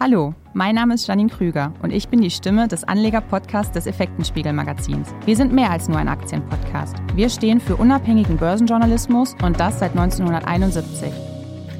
Hallo, 0.00 0.34
mein 0.54 0.74
Name 0.74 0.94
ist 0.94 1.06
Janine 1.06 1.30
Krüger 1.30 1.72
und 1.80 1.92
ich 1.92 2.08
bin 2.08 2.20
die 2.20 2.30
Stimme 2.30 2.66
des 2.66 2.82
Anleger-Podcasts 2.82 3.72
des 3.72 3.86
Effektenspiegel-Magazins. 3.86 5.14
Wir 5.24 5.36
sind 5.36 5.52
mehr 5.52 5.70
als 5.70 5.88
nur 5.88 5.98
ein 5.98 6.08
Aktienpodcast. 6.08 6.96
Wir 7.14 7.28
stehen 7.28 7.60
für 7.60 7.76
unabhängigen 7.76 8.36
Börsenjournalismus 8.36 9.36
und 9.44 9.60
das 9.60 9.78
seit 9.78 9.92
1971. 9.92 11.12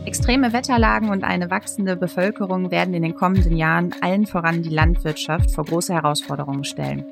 Extreme 0.07 0.53
Wetterlagen 0.53 1.11
und 1.11 1.25
eine 1.25 1.51
wachsende 1.51 1.97
Bevölkerung 1.97 2.71
werden 2.71 2.95
in 2.95 3.03
den 3.03 3.17
kommenden 3.17 3.57
Jahren 3.57 3.93
allen 4.01 4.27
voran 4.27 4.63
die 4.63 4.71
Landwirtschaft 4.71 5.51
vor 5.51 5.65
große 5.65 5.93
Herausforderungen 5.93 6.63
stellen. 6.63 7.05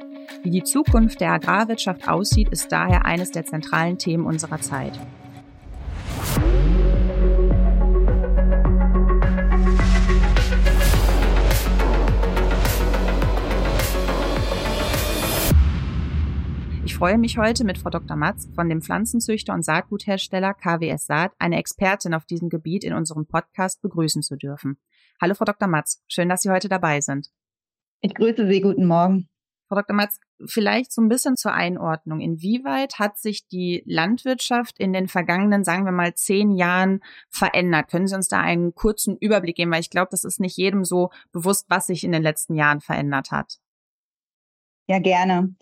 Wie 0.45 0.50
die 0.50 0.62
Zukunft 0.62 1.21
der 1.21 1.32
Agrarwirtschaft 1.32 2.09
aussieht, 2.09 2.48
ist 2.50 2.71
daher 2.71 3.05
eines 3.05 3.32
der 3.32 3.45
zentralen 3.45 3.98
Themen 3.98 4.25
unserer 4.25 4.61
Zeit. 4.61 4.98
Freue 17.02 17.19
mich 17.19 17.37
heute 17.37 17.65
mit 17.65 17.79
Frau 17.79 17.91
Dr. 17.91 18.16
Matz 18.16 18.48
von 18.55 18.69
dem 18.69 18.80
Pflanzenzüchter 18.80 19.55
und 19.55 19.65
Saatguthersteller 19.65 20.55
KWS 20.55 21.06
Saat, 21.06 21.33
eine 21.41 21.59
Expertin 21.59 22.15
auf 22.15 22.27
diesem 22.27 22.48
Gebiet 22.48 22.84
in 22.84 22.93
unserem 22.93 23.27
Podcast 23.27 23.83
begrüßen 23.83 24.23
zu 24.23 24.37
dürfen. 24.37 24.79
Hallo 25.20 25.34
Frau 25.34 25.45
Dr. 25.45 25.66
Matz, 25.66 26.01
schön, 26.07 26.29
dass 26.29 26.43
Sie 26.43 26.51
heute 26.51 26.69
dabei 26.69 27.01
sind. 27.01 27.27
Ich 28.02 28.15
grüße 28.15 28.46
Sie, 28.46 28.60
guten 28.60 28.87
Morgen. 28.87 29.29
Frau 29.66 29.74
Dr. 29.74 29.96
Matz, 29.96 30.20
vielleicht 30.46 30.93
so 30.93 31.02
ein 31.02 31.09
bisschen 31.09 31.34
zur 31.34 31.52
Einordnung. 31.52 32.20
Inwieweit 32.20 33.01
hat 33.01 33.19
sich 33.19 33.48
die 33.48 33.82
Landwirtschaft 33.84 34.79
in 34.79 34.93
den 34.93 35.09
vergangenen, 35.09 35.65
sagen 35.65 35.84
wir 35.84 35.91
mal, 35.91 36.15
zehn 36.15 36.52
Jahren 36.52 37.01
verändert? 37.30 37.91
Können 37.91 38.07
Sie 38.07 38.15
uns 38.15 38.29
da 38.29 38.38
einen 38.38 38.77
kurzen 38.77 39.16
Überblick 39.16 39.57
geben? 39.57 39.73
Weil 39.73 39.80
ich 39.80 39.91
glaube, 39.91 40.10
das 40.12 40.23
ist 40.23 40.38
nicht 40.38 40.57
jedem 40.57 40.84
so 40.84 41.10
bewusst, 41.32 41.66
was 41.69 41.88
sich 41.88 42.05
in 42.05 42.12
den 42.12 42.23
letzten 42.23 42.55
Jahren 42.55 42.80
verändert 42.80 43.32
hat. 43.32 43.59
Ja, 44.87 45.01
gerne. 45.01 45.57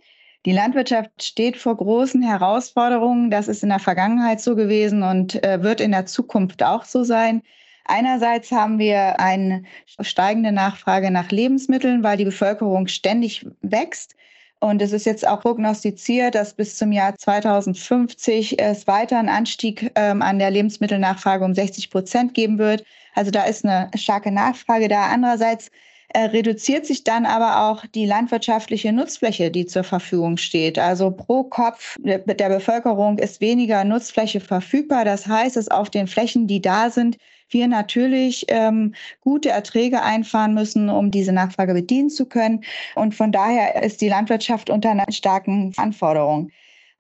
Die 0.47 0.53
Landwirtschaft 0.53 1.23
steht 1.23 1.59
vor 1.59 1.77
großen 1.77 2.23
Herausforderungen. 2.23 3.31
Das 3.31 3.47
ist 3.47 3.63
in 3.63 3.69
der 3.69 3.79
Vergangenheit 3.79 4.41
so 4.41 4.57
gewesen 4.57 5.03
und 5.03 5.43
äh, 5.45 5.63
wird 5.63 5.81
in 5.81 5.93
der 5.93 6.07
Zukunft 6.07 6.63
auch 6.63 6.85
so 6.85 7.05
sein. 7.05 7.43
Einerseits 7.85 8.51
haben 8.51 8.79
wir 8.79 9.21
eine 9.21 9.65
steigende 10.01 10.53
Nachfrage 10.53 11.11
nach 11.11 11.31
Lebensmitteln, 11.31 12.03
weil 12.03 12.17
die 12.17 12.25
Bevölkerung 12.25 12.87
ständig 12.87 13.47
wächst. 13.61 14.15
Und 14.61 14.81
es 14.81 14.93
ist 14.93 15.07
jetzt 15.07 15.27
auch 15.27 15.41
prognostiziert, 15.41 16.35
dass 16.35 16.55
bis 16.55 16.77
zum 16.77 16.93
Jahr 16.93 17.17
2050 17.17 18.61
es 18.61 18.87
weiter 18.87 19.19
einen 19.19 19.31
Anstieg 19.31 19.91
ähm, 19.95 20.23
an 20.23 20.39
der 20.39 20.51
Lebensmittelnachfrage 20.51 21.45
um 21.45 21.55
60 21.55 21.91
Prozent 21.91 22.35
geben 22.35 22.59
wird. 22.59 22.85
Also 23.15 23.31
da 23.31 23.45
ist 23.45 23.65
eine 23.65 23.91
starke 23.97 24.31
Nachfrage 24.31 24.89
da. 24.89 25.07
Andererseits 25.07 25.71
reduziert 26.15 26.87
sich 26.87 27.05
dann 27.05 27.27
aber 27.27 27.71
auch 27.71 27.87
die 27.87 28.07
landwirtschaftliche 28.07 28.93
Nutzfläche, 28.93 29.51
die 29.51 29.67
zur 29.67 29.85
Verfügung 29.85 30.37
steht. 30.37 30.79
Also 30.79 31.11
pro 31.11 31.45
Kopf 31.45 31.97
der 32.01 32.19
Bevölkerung 32.49 33.19
ist 33.19 33.41
weniger 33.41 33.85
Nutzfläche 33.85 34.41
verfügbar. 34.41 35.05
Das 35.05 35.27
heißt, 35.27 35.57
dass 35.57 35.69
auf 35.69 35.91
den 35.91 36.07
Flächen, 36.07 36.47
die 36.47 36.61
da 36.61 36.91
sind, 36.91 37.17
wir 37.53 37.69
natürlich 37.69 38.47
ähm, 38.49 38.95
gute 39.21 39.51
Erträge 39.51 40.03
einfahren 40.03 40.55
müssen, 40.55 40.89
um 40.89 41.11
diese 41.11 41.33
Nachfrage 41.33 41.75
bedienen 41.75 42.11
zu 42.11 42.27
können. 42.27 42.65
Und 42.95 43.15
von 43.15 43.33
daher 43.33 43.83
ist 43.83 44.01
die 44.01 44.09
Landwirtschaft 44.09 44.71
unter 44.71 44.91
einer 44.91 45.11
starken 45.11 45.73
Anforderung. 45.77 46.51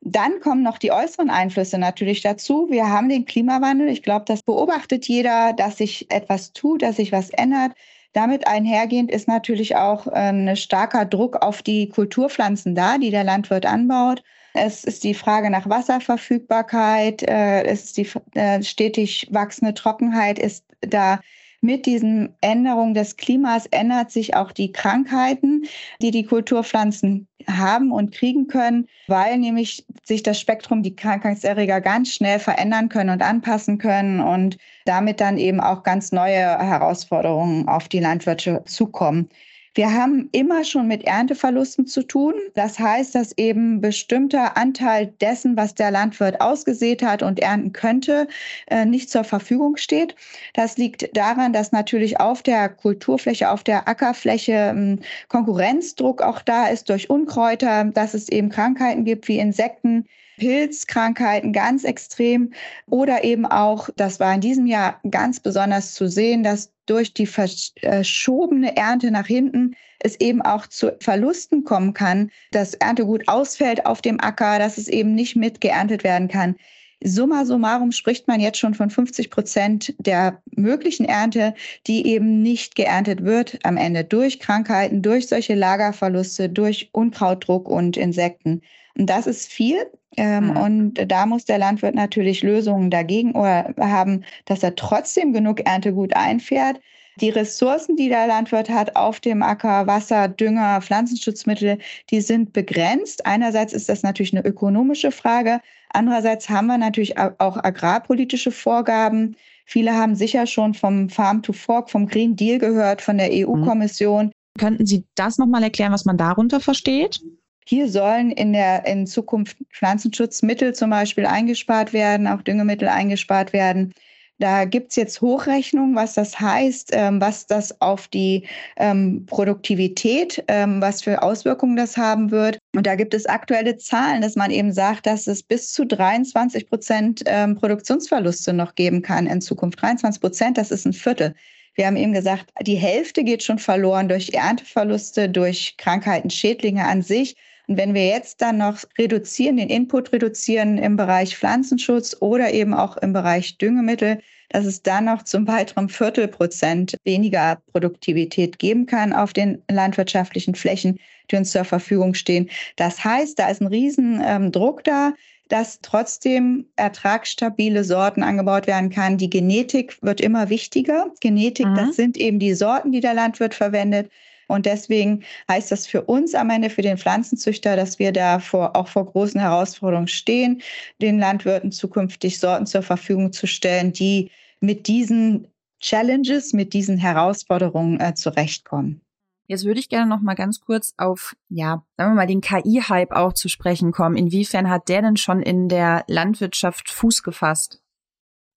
Dann 0.03 0.41
kommen 0.41 0.63
noch 0.63 0.79
die 0.79 0.93
äußeren 0.93 1.31
Einflüsse 1.31 1.79
natürlich 1.79 2.23
dazu. 2.23 2.69
Wir 2.71 2.89
haben 2.89 3.09
den 3.09 3.27
Klimawandel. 3.27 3.89
Ich 3.89 4.03
glaube, 4.03 4.25
das 4.27 4.43
beobachtet 4.43 5.07
jeder, 5.07 5.53
dass 5.53 5.77
sich 5.77 6.11
etwas 6.11 6.53
tut, 6.53 6.83
dass 6.83 6.97
sich 6.97 7.13
was 7.13 7.31
ändert. 7.31 7.73
Damit 8.13 8.47
einhergehend 8.47 9.11
ist 9.11 9.29
natürlich 9.29 9.77
auch 9.77 10.07
ein 10.09 10.49
ähm, 10.49 10.57
starker 10.57 11.05
Druck 11.05 11.37
auf 11.37 11.63
die 11.63 11.89
Kulturpflanzen 11.89 12.75
da, 12.75 12.99
die 12.99 13.11
der 13.11 13.25
Landwirt 13.25 13.67
anbaut. 13.67 14.23
Es 14.53 14.83
ist 14.83 15.05
die 15.05 15.15
Frage 15.15 15.49
nach 15.49 15.69
Wasserverfügbarkeit, 15.69 17.23
äh, 17.23 17.63
es 17.65 17.85
ist 17.85 17.97
die 17.97 18.09
äh, 18.35 18.63
stetig 18.63 19.29
wachsende 19.31 19.75
Trockenheit 19.75 20.41
ist 20.41 20.65
da 20.81 21.21
mit 21.61 21.87
diesen 21.87 22.35
Änderungen 22.41 22.95
des 22.95 23.17
Klimas 23.17 23.67
ändert 23.67 24.11
sich 24.11 24.35
auch 24.35 24.53
die 24.53 24.73
Krankheiten, 24.73 25.65
die 26.01 26.11
die 26.11 26.25
Kulturpflanzen 26.25 27.29
haben 27.47 27.93
und 27.93 28.13
kriegen 28.13 28.47
können, 28.47 28.87
weil 29.07 29.39
nämlich 29.39 29.85
sich 30.05 30.23
das 30.23 30.41
Spektrum, 30.41 30.83
die 30.83 30.97
Krankheitserreger 30.97 31.81
ganz 31.81 32.15
schnell 32.15 32.39
verändern 32.39 32.89
können 32.89 33.11
und 33.11 33.23
anpassen 33.23 33.79
können 33.79 34.21
und 34.21 34.59
damit 34.85 35.21
dann 35.21 35.39
eben 35.39 35.61
auch 35.61 35.83
ganz 35.83 36.13
neue 36.13 36.59
Herausforderungen 36.59 37.69
auf 37.69 37.89
die 37.89 38.01
Landwirte 38.01 38.63
zukommen. 38.67 39.29
Wir 39.75 39.93
haben 39.95 40.29
immer 40.33 40.65
schon 40.65 40.89
mit 40.89 41.05
Ernteverlusten 41.05 41.87
zu 41.87 42.03
tun. 42.03 42.35
Das 42.55 42.79
heißt, 42.81 43.15
dass 43.15 43.37
eben 43.39 43.81
bestimmter 43.81 44.57
Anteil 44.57 45.07
dessen, 45.21 45.57
was 45.57 45.75
der 45.77 45.93
Landwirt 45.93 46.41
ausgesät 46.41 47.03
hat 47.03 47.23
und 47.23 47.39
ernten 47.39 47.73
könnte, 47.73 48.27
äh, 48.67 48.85
nicht 48.85 49.11
zur 49.11 49.23
Verfügung 49.23 49.77
steht. 49.77 50.17
Das 50.55 50.77
liegt 50.77 51.17
daran, 51.17 51.53
dass 51.53 51.71
natürlich 51.71 52.19
auf 52.19 52.43
der 52.43 52.69
Kulturfläche, 52.69 53.51
auf 53.51 53.63
der 53.63 53.87
Ackerfläche 53.87 54.73
ähm, 54.75 54.99
Konkurrenzdruck 55.29 56.21
auch 56.23 56.43
da 56.43 56.67
ist 56.67 56.89
durch 56.89 57.09
Unkräuter, 57.09 57.85
dass 57.85 58.15
es 58.15 58.29
eben 58.29 58.49
Krankheiten 58.49 59.05
gibt 59.05 59.29
wie 59.29 59.39
Insekten, 59.39 60.07
Pilzkrankheiten 60.41 61.53
ganz 61.53 61.85
extrem 61.85 62.53
oder 62.87 63.23
eben 63.23 63.47
auch, 63.47 63.91
das 63.97 64.19
war 64.19 64.35
in 64.35 64.41
diesem 64.41 64.67
Jahr 64.67 64.99
ganz 65.09 65.39
besonders 65.39 65.95
zu 65.95 66.09
sehen, 66.09 66.43
dass 66.43 66.73
durch 66.87 67.15
die 67.15 67.27
verschobene 67.27 68.77
Ernte 68.77 69.11
nach 69.13 69.27
hinten 69.27 69.77
es 70.01 70.19
eben 70.19 70.43
auch 70.43 70.67
zu 70.67 70.97
Verlusten 71.01 71.63
kommen 71.63 71.93
kann, 71.93 72.31
dass 72.51 72.75
Erntegut 72.75 73.29
ausfällt 73.29 73.87
auf 73.87 74.01
dem 74.01 74.19
Acker, 74.19 74.59
dass 74.59 74.79
es 74.79 74.89
eben 74.89 75.15
nicht 75.15 75.37
mit 75.37 75.61
geerntet 75.61 76.03
werden 76.03 76.27
kann. 76.29 76.57
Summa 77.03 77.45
summarum 77.47 77.93
spricht 77.93 78.29
man 78.29 78.41
jetzt 78.41 78.59
schon 78.59 78.75
von 78.75 78.91
50 78.91 79.31
Prozent 79.31 79.95
der 79.99 80.43
möglichen 80.55 81.07
Ernte, 81.07 81.55
die 81.87 82.07
eben 82.07 82.43
nicht 82.43 82.75
geerntet 82.75 83.25
wird 83.25 83.59
am 83.63 83.77
Ende 83.77 84.05
durch 84.05 84.39
Krankheiten, 84.39 85.01
durch 85.01 85.29
solche 85.29 85.55
Lagerverluste, 85.55 86.51
durch 86.51 86.91
Unkrautdruck 86.93 87.69
und 87.69 87.97
Insekten. 87.97 88.61
Und 88.99 89.07
das 89.07 89.27
ist 89.27 89.51
viel. 89.51 89.87
Ähm, 90.17 90.49
mhm. 90.49 90.57
Und 90.57 91.11
da 91.11 91.25
muss 91.25 91.45
der 91.45 91.59
Landwirt 91.59 91.95
natürlich 91.95 92.43
Lösungen 92.43 92.91
dagegen 92.91 93.33
oder 93.33 93.75
haben, 93.79 94.25
dass 94.45 94.63
er 94.63 94.75
trotzdem 94.75 95.33
genug 95.33 95.61
Erntegut 95.61 96.15
einfährt. 96.15 96.81
Die 97.21 97.31
Ressourcen, 97.31 97.97
die 97.97 98.09
der 98.09 98.27
Landwirt 98.27 98.71
hat 98.71 98.97
auf 98.97 99.21
dem 99.21 99.43
Acker, 99.43 99.87
Wasser, 99.87 100.29
Dünger, 100.29 100.81
Pflanzenschutzmittel, 100.81 101.79
die 102.11 102.21
sind 102.21 102.53
begrenzt. 102.53 103.27
Einerseits 103.27 103.73
ist 103.73 103.89
das 103.89 104.03
natürlich 104.03 104.33
eine 104.35 104.45
ökonomische 104.45 105.11
Frage. 105.11 105.61
Andererseits 105.93 106.49
haben 106.49 106.67
wir 106.67 106.79
natürlich 106.79 107.19
auch 107.19 107.57
agrarpolitische 107.57 108.53
Vorgaben. 108.53 109.37
Viele 109.67 109.95
haben 109.95 110.15
sicher 110.15 110.47
schon 110.47 110.75
vom 110.75 111.09
Farm 111.09 111.43
to 111.43 111.53
Fork, 111.53 111.91
vom 111.91 112.07
Green 112.07 112.37
Deal 112.37 112.59
gehört, 112.59 113.03
von 113.03 113.19
der 113.19 113.31
EU-Kommission. 113.33 114.27
Mhm. 114.27 114.33
Könnten 114.59 114.87
Sie 114.87 115.05
das 115.15 115.39
nochmal 115.39 115.63
erklären, 115.63 115.93
was 115.93 116.05
man 116.05 116.17
darunter 116.17 116.61
versteht? 116.61 117.21
Hier 117.67 117.89
sollen 117.89 118.33
in 118.33 118.53
der 118.53 118.87
in 118.87 119.07
Zukunft 119.07 119.57
Pflanzenschutzmittel 119.73 120.75
zum 120.75 120.91
Beispiel 120.91 121.27
eingespart 121.27 121.93
werden, 121.93 122.27
auch 122.27 122.43
Düngemittel 122.43 122.89
eingespart 122.89 123.53
werden. 123.53 123.93
Da 124.41 124.65
gibt's 124.65 124.97
jetzt 124.97 125.21
Hochrechnungen, 125.21 125.95
was 125.95 126.15
das 126.15 126.41
heißt, 126.41 126.91
ähm, 126.93 127.21
was 127.21 127.47
das 127.47 127.79
auf 127.83 128.09
die 128.09 128.47
ähm, 128.79 129.27
Produktivität, 129.27 130.43
ähm, 130.49 130.81
was 130.81 131.03
für 131.03 131.23
Auswirkungen 131.23 131.77
das 131.77 131.99
haben 131.99 132.31
wird. 132.31 132.59
Und 132.75 132.87
da 132.87 132.95
gibt 132.95 133.13
es 133.13 133.27
aktuelle 133.27 133.77
Zahlen, 133.77 134.23
dass 134.23 134.37
man 134.37 134.51
eben 134.51 134.73
sagt, 134.73 135.05
dass 135.07 135.27
es 135.27 135.43
bis 135.43 135.73
zu 135.73 135.85
23 135.85 136.71
Prozent 136.71 137.23
ähm, 137.27 137.55
Produktionsverluste 137.55 138.55
noch 138.55 138.75
geben 138.75 139.03
kann 139.03 139.27
in 139.27 139.43
Zukunft. 139.43 139.83
23 139.83 140.23
Prozent, 140.23 140.57
das 140.57 140.71
ist 140.71 140.87
ein 140.87 140.95
Viertel. 140.95 141.35
Wir 141.75 141.87
haben 141.87 141.97
eben 141.97 142.15
gesagt, 142.15 142.51
die 142.63 142.77
Hälfte 142.77 143.23
geht 143.25 143.43
schon 143.43 143.59
verloren 143.59 144.09
durch 144.09 144.31
Ernteverluste, 144.33 145.29
durch 145.29 145.75
Krankheiten, 145.77 146.31
Schädlinge 146.31 146.87
an 146.87 147.03
sich. 147.03 147.37
Und 147.71 147.77
wenn 147.77 147.95
wir 147.95 148.05
jetzt 148.05 148.43
dann 148.43 148.59
noch 148.59 148.83
reduzieren, 148.99 149.57
den 149.57 149.71
Input 149.71 150.13
reduzieren 150.13 150.77
im 150.77 150.97
Bereich 150.97 151.37
Pflanzenschutz 151.37 152.17
oder 152.19 152.53
eben 152.53 152.75
auch 152.75 152.97
im 152.97 153.13
Bereich 153.13 153.59
Düngemittel, 153.59 154.19
dass 154.49 154.65
es 154.65 154.83
dann 154.83 155.05
noch 155.05 155.23
zum 155.23 155.47
weiteren 155.47 155.89
Viertelprozent 155.89 156.97
weniger 157.05 157.63
Produktivität 157.71 158.59
geben 158.59 158.87
kann 158.87 159.13
auf 159.13 159.33
den 159.33 159.63
landwirtschaftlichen 159.71 160.57
Flächen, 160.57 160.99
die 161.31 161.37
uns 161.37 161.53
zur 161.53 161.65
Verfügung 161.65 162.15
stehen. 162.15 162.51
Das 162.75 163.05
heißt, 163.05 163.39
da 163.39 163.49
ist 163.49 163.61
ein 163.61 163.69
riesen 163.69 164.21
ähm, 164.25 164.51
Druck 164.51 164.83
da, 164.83 165.13
dass 165.47 165.79
trotzdem 165.81 166.67
ertragsstabile 166.75 167.85
Sorten 167.85 168.25
angebaut 168.25 168.67
werden 168.67 168.91
kann. 168.91 169.17
Die 169.17 169.31
Genetik 169.31 169.97
wird 170.03 170.21
immer 170.21 170.51
wichtiger. 170.51 171.13
Genetik, 171.21 171.69
mhm. 171.69 171.77
das 171.77 171.95
sind 171.95 172.17
eben 172.17 172.41
die 172.41 172.55
Sorten, 172.55 172.91
die 172.91 173.01
der 173.01 173.15
Landwirt 173.15 173.55
verwendet. 173.55 174.11
Und 174.51 174.67
deswegen 174.67 175.23
heißt 175.49 175.71
das 175.71 175.87
für 175.87 176.03
uns 176.03 176.35
am 176.35 176.51
Ende, 176.51 176.71
für 176.71 176.83
den 176.83 176.99
Pflanzenzüchter, 176.99 177.77
dass 177.77 177.99
wir 177.99 178.13
da 178.13 178.39
vor, 178.39 178.77
auch 178.77 178.89
vor 178.89 179.07
großen 179.07 179.41
Herausforderungen 179.41 180.09
stehen, 180.09 180.63
den 181.01 181.19
Landwirten 181.19 181.73
zukünftig 181.73 182.39
Sorten 182.39 182.67
zur 182.67 182.83
Verfügung 182.83 183.33
zu 183.33 183.47
stellen, 183.47 183.93
die 183.93 184.31
mit 184.61 184.87
diesen 184.89 185.49
Challenges, 185.81 186.53
mit 186.53 186.75
diesen 186.75 186.99
Herausforderungen 186.99 188.01
äh, 188.01 188.15
zurechtkommen. 188.15 189.01
Jetzt 189.47 189.65
würde 189.65 189.81
ich 189.81 189.89
gerne 189.89 190.09
noch 190.09 190.21
mal 190.21 190.35
ganz 190.35 190.61
kurz 190.61 190.95
auf, 190.97 191.35
ja, 191.49 191.83
sagen 191.97 192.13
wir 192.13 192.15
mal, 192.15 192.27
den 192.29 192.41
KI-Hype 192.41 193.11
auch 193.11 193.33
zu 193.33 193.49
sprechen 193.49 193.91
kommen. 193.91 194.15
Inwiefern 194.15 194.71
hat 194.71 194.89
der 194.89 195.03
denn 195.03 195.17
schon 195.17 195.43
in 195.43 195.69
der 195.69 196.05
Landwirtschaft 196.07 196.89
Fuß 196.89 197.25
gefasst? 197.25 197.83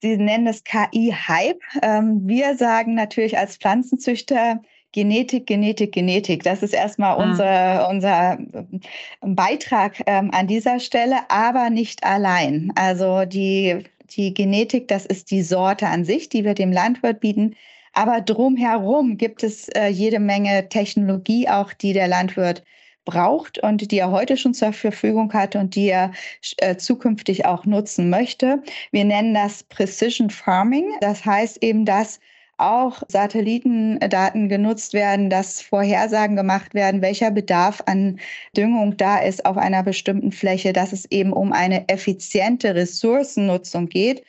Sie 0.04 0.18
nennen 0.18 0.46
es 0.46 0.64
KI-Hype. 0.64 1.62
Ähm, 1.82 2.28
wir 2.28 2.58
sagen 2.58 2.94
natürlich 2.94 3.38
als 3.40 3.58
Pflanzenzüchter, 3.58 4.62
Genetik, 4.94 5.48
Genetik, 5.48 5.92
Genetik. 5.92 6.44
Das 6.44 6.64
ist 6.64 6.74
erstmal 6.74 7.18
mhm. 7.18 7.32
unser, 7.32 7.90
unser 7.90 8.38
ähm, 8.40 9.36
Beitrag 9.36 10.02
ähm, 10.06 10.32
an 10.32 10.48
dieser 10.48 10.80
Stelle, 10.80 11.18
aber 11.30 11.70
nicht 11.70 12.04
allein. 12.04 12.72
Also 12.76 13.26
die, 13.26 13.84
die 14.12 14.34
Genetik, 14.34 14.88
das 14.88 15.06
ist 15.06 15.32
die 15.32 15.42
Sorte 15.42 15.88
an 15.88 16.06
sich, 16.06 16.30
die 16.30 16.46
wir 16.46 16.54
dem 16.54 16.72
Landwirt 16.72 17.20
bieten. 17.20 17.56
Aber 17.94 18.22
drumherum 18.22 19.18
gibt 19.18 19.44
es 19.44 19.68
äh, 19.70 19.88
jede 19.88 20.20
Menge 20.20 20.70
Technologie, 20.70 21.50
auch 21.50 21.74
die 21.74 21.94
der 21.94 22.08
Landwirt 22.08 22.64
braucht 23.06 23.60
und 23.60 23.92
die 23.92 23.98
er 23.98 24.12
heute 24.12 24.38
schon 24.38 24.54
zur 24.54 24.74
Verfügung 24.74 25.34
hat 25.34 25.56
und 25.56 25.76
die 25.76 25.90
er 25.90 26.12
äh, 26.58 26.78
zukünftig 26.78 27.46
auch 27.46 27.66
nutzen 27.66 28.10
möchte. 28.10 28.62
Wir 28.92 29.06
nennen 29.06 29.34
das 29.34 29.64
Precision 29.64 30.30
Farming. 30.30 30.86
Das 31.02 31.26
heißt 31.26 31.64
eben, 31.64 31.86
dass 31.86 32.20
auch 32.58 33.04
Satellitendaten 33.08 34.50
genutzt 34.50 34.94
werden, 34.94 35.30
dass 35.30 35.62
Vorhersagen 35.62 36.36
gemacht 36.36 36.74
werden, 36.74 37.02
welcher 37.02 37.32
Bedarf 37.32 37.82
an 37.86 38.20
Düngung 38.56 38.98
da 38.98 39.20
ist 39.20 39.46
auf 39.46 39.58
einer 39.58 39.84
bestimmten 39.84 40.32
Fläche, 40.32 40.74
dass 40.74 40.94
es 40.94 41.06
eben 41.12 41.34
um 41.34 41.52
eine 41.54 41.90
effiziente 41.90 42.76
Ressourcennutzung 42.76 43.90
geht 43.90 44.24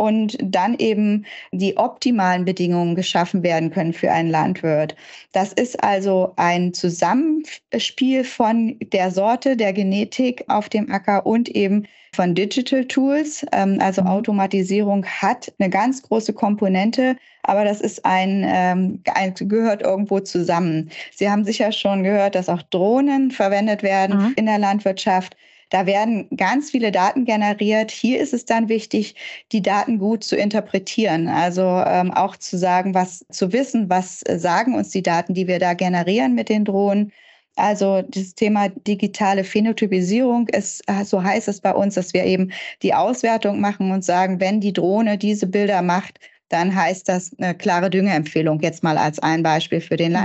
und 0.00 0.38
dann 0.42 0.76
eben 0.78 1.26
die 1.52 1.76
optimalen 1.76 2.46
Bedingungen 2.46 2.94
geschaffen 2.94 3.42
werden 3.42 3.70
können 3.70 3.92
für 3.92 4.10
einen 4.10 4.30
Landwirt. 4.30 4.96
Das 5.32 5.52
ist 5.52 5.84
also 5.84 6.32
ein 6.36 6.72
Zusammenspiel 6.72 8.24
von 8.24 8.78
der 8.94 9.10
Sorte, 9.10 9.58
der 9.58 9.74
Genetik 9.74 10.42
auf 10.48 10.70
dem 10.70 10.90
Acker 10.90 11.26
und 11.26 11.50
eben 11.50 11.86
von 12.14 12.34
Digital 12.34 12.86
Tools. 12.86 13.44
Ähm, 13.52 13.76
also 13.78 14.00
mhm. 14.00 14.08
Automatisierung 14.08 15.04
hat 15.04 15.52
eine 15.58 15.68
ganz 15.68 16.02
große 16.02 16.32
Komponente, 16.32 17.16
aber 17.42 17.64
das 17.64 17.82
ist 17.82 18.02
ein, 18.06 18.42
ähm, 18.48 19.02
ein, 19.14 19.34
gehört 19.34 19.82
irgendwo 19.82 20.20
zusammen. 20.20 20.90
Sie 21.14 21.28
haben 21.28 21.44
sicher 21.44 21.72
schon 21.72 22.04
gehört, 22.04 22.34
dass 22.34 22.48
auch 22.48 22.62
Drohnen 22.62 23.30
verwendet 23.30 23.82
werden 23.82 24.16
mhm. 24.18 24.32
in 24.36 24.46
der 24.46 24.58
Landwirtschaft. 24.58 25.36
Da 25.70 25.86
werden 25.86 26.28
ganz 26.36 26.70
viele 26.70 26.92
Daten 26.92 27.24
generiert. 27.24 27.90
Hier 27.90 28.20
ist 28.20 28.34
es 28.34 28.44
dann 28.44 28.68
wichtig, 28.68 29.14
die 29.52 29.62
Daten 29.62 29.98
gut 29.98 30.24
zu 30.24 30.36
interpretieren. 30.36 31.28
Also 31.28 31.62
ähm, 31.62 32.10
auch 32.10 32.36
zu 32.36 32.58
sagen, 32.58 32.92
was 32.92 33.24
zu 33.30 33.52
wissen, 33.52 33.88
was 33.88 34.22
äh, 34.22 34.38
sagen 34.38 34.74
uns 34.74 34.90
die 34.90 35.02
Daten, 35.02 35.32
die 35.32 35.46
wir 35.46 35.58
da 35.58 35.74
generieren 35.74 36.34
mit 36.34 36.48
den 36.48 36.64
Drohnen. 36.64 37.12
Also 37.56 38.02
das 38.02 38.34
Thema 38.34 38.68
digitale 38.68 39.44
Phänotypisierung 39.44 40.48
ist, 40.48 40.82
äh, 40.88 41.04
so 41.04 41.22
heißt 41.22 41.48
es 41.48 41.60
bei 41.60 41.72
uns, 41.72 41.94
dass 41.94 42.14
wir 42.14 42.24
eben 42.24 42.50
die 42.82 42.94
Auswertung 42.94 43.60
machen 43.60 43.92
und 43.92 44.04
sagen, 44.04 44.40
wenn 44.40 44.60
die 44.60 44.72
Drohne 44.72 45.18
diese 45.18 45.46
Bilder 45.46 45.82
macht, 45.82 46.18
dann 46.48 46.74
heißt 46.74 47.08
das 47.08 47.30
eine 47.38 47.54
klare 47.54 47.90
Düngeempfehlung, 47.90 48.60
jetzt 48.60 48.82
mal 48.82 48.98
als 48.98 49.20
ein 49.20 49.42
Beispiel 49.42 49.80
für 49.80 49.96
den 49.96 50.12
mhm. 50.12 50.18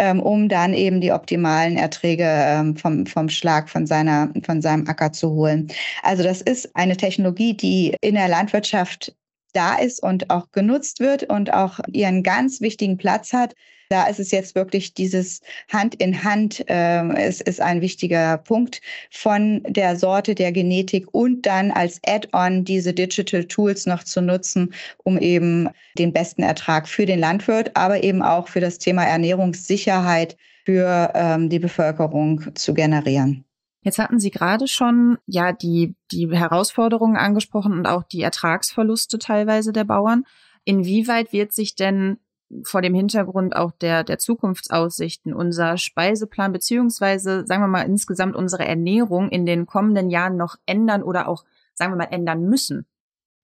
Ähm, 0.00 0.20
um 0.20 0.48
dann 0.48 0.74
eben 0.74 1.00
die 1.00 1.10
optimalen 1.10 1.76
Erträge 1.76 2.24
ähm, 2.24 2.76
vom, 2.76 3.04
vom 3.04 3.28
Schlag 3.28 3.68
von, 3.68 3.84
seiner, 3.84 4.32
von 4.44 4.62
seinem 4.62 4.86
Acker 4.86 5.10
zu 5.12 5.30
holen. 5.30 5.72
Also 6.04 6.22
das 6.22 6.40
ist 6.40 6.74
eine 6.76 6.96
Technologie, 6.96 7.54
die 7.56 7.96
in 8.00 8.14
der 8.14 8.28
Landwirtschaft 8.28 9.16
da 9.54 9.74
ist 9.74 10.00
und 10.02 10.30
auch 10.30 10.52
genutzt 10.52 11.00
wird 11.00 11.24
und 11.24 11.52
auch 11.52 11.80
ihren 11.92 12.22
ganz 12.22 12.60
wichtigen 12.60 12.96
Platz 12.96 13.32
hat. 13.32 13.54
Da 13.88 14.06
ist 14.06 14.20
es 14.20 14.30
jetzt 14.30 14.54
wirklich 14.54 14.92
dieses 14.92 15.40
Hand 15.72 15.94
in 15.94 16.22
Hand, 16.22 16.68
äh, 16.68 17.02
es 17.14 17.40
ist 17.40 17.60
ein 17.60 17.80
wichtiger 17.80 18.36
Punkt 18.36 18.82
von 19.10 19.62
der 19.66 19.96
Sorte 19.96 20.34
der 20.34 20.52
Genetik 20.52 21.06
und 21.12 21.46
dann 21.46 21.70
als 21.70 22.00
Add-on 22.06 22.64
diese 22.64 22.92
Digital 22.92 23.44
Tools 23.44 23.86
noch 23.86 24.04
zu 24.04 24.20
nutzen, 24.20 24.74
um 25.04 25.16
eben 25.16 25.70
den 25.96 26.12
besten 26.12 26.42
Ertrag 26.42 26.86
für 26.86 27.06
den 27.06 27.18
Landwirt, 27.18 27.76
aber 27.76 28.04
eben 28.04 28.22
auch 28.22 28.48
für 28.48 28.60
das 28.60 28.78
Thema 28.78 29.04
Ernährungssicherheit 29.04 30.36
für 30.66 31.12
ähm, 31.14 31.48
die 31.48 31.58
Bevölkerung 31.58 32.54
zu 32.54 32.74
generieren. 32.74 33.44
Jetzt 33.82 33.98
hatten 33.98 34.20
Sie 34.20 34.30
gerade 34.30 34.68
schon 34.68 35.16
ja 35.24 35.52
die, 35.52 35.94
die 36.12 36.28
Herausforderungen 36.30 37.16
angesprochen 37.16 37.72
und 37.72 37.86
auch 37.86 38.02
die 38.02 38.20
Ertragsverluste 38.20 39.18
teilweise 39.18 39.72
der 39.72 39.84
Bauern. 39.84 40.24
Inwieweit 40.64 41.32
wird 41.32 41.52
sich 41.52 41.74
denn 41.74 42.18
vor 42.62 42.82
dem 42.82 42.94
Hintergrund 42.94 43.54
auch 43.54 43.72
der, 43.72 44.04
der 44.04 44.18
Zukunftsaussichten 44.18 45.34
unser 45.34 45.76
Speiseplan 45.76 46.52
beziehungsweise, 46.52 47.46
sagen 47.46 47.62
wir 47.62 47.68
mal, 47.68 47.82
insgesamt 47.82 48.36
unsere 48.36 48.66
Ernährung 48.66 49.28
in 49.30 49.46
den 49.46 49.66
kommenden 49.66 50.10
Jahren 50.10 50.36
noch 50.36 50.56
ändern 50.66 51.02
oder 51.02 51.28
auch, 51.28 51.44
sagen 51.74 51.92
wir 51.92 51.96
mal, 51.96 52.12
ändern 52.12 52.42
müssen? 52.42 52.86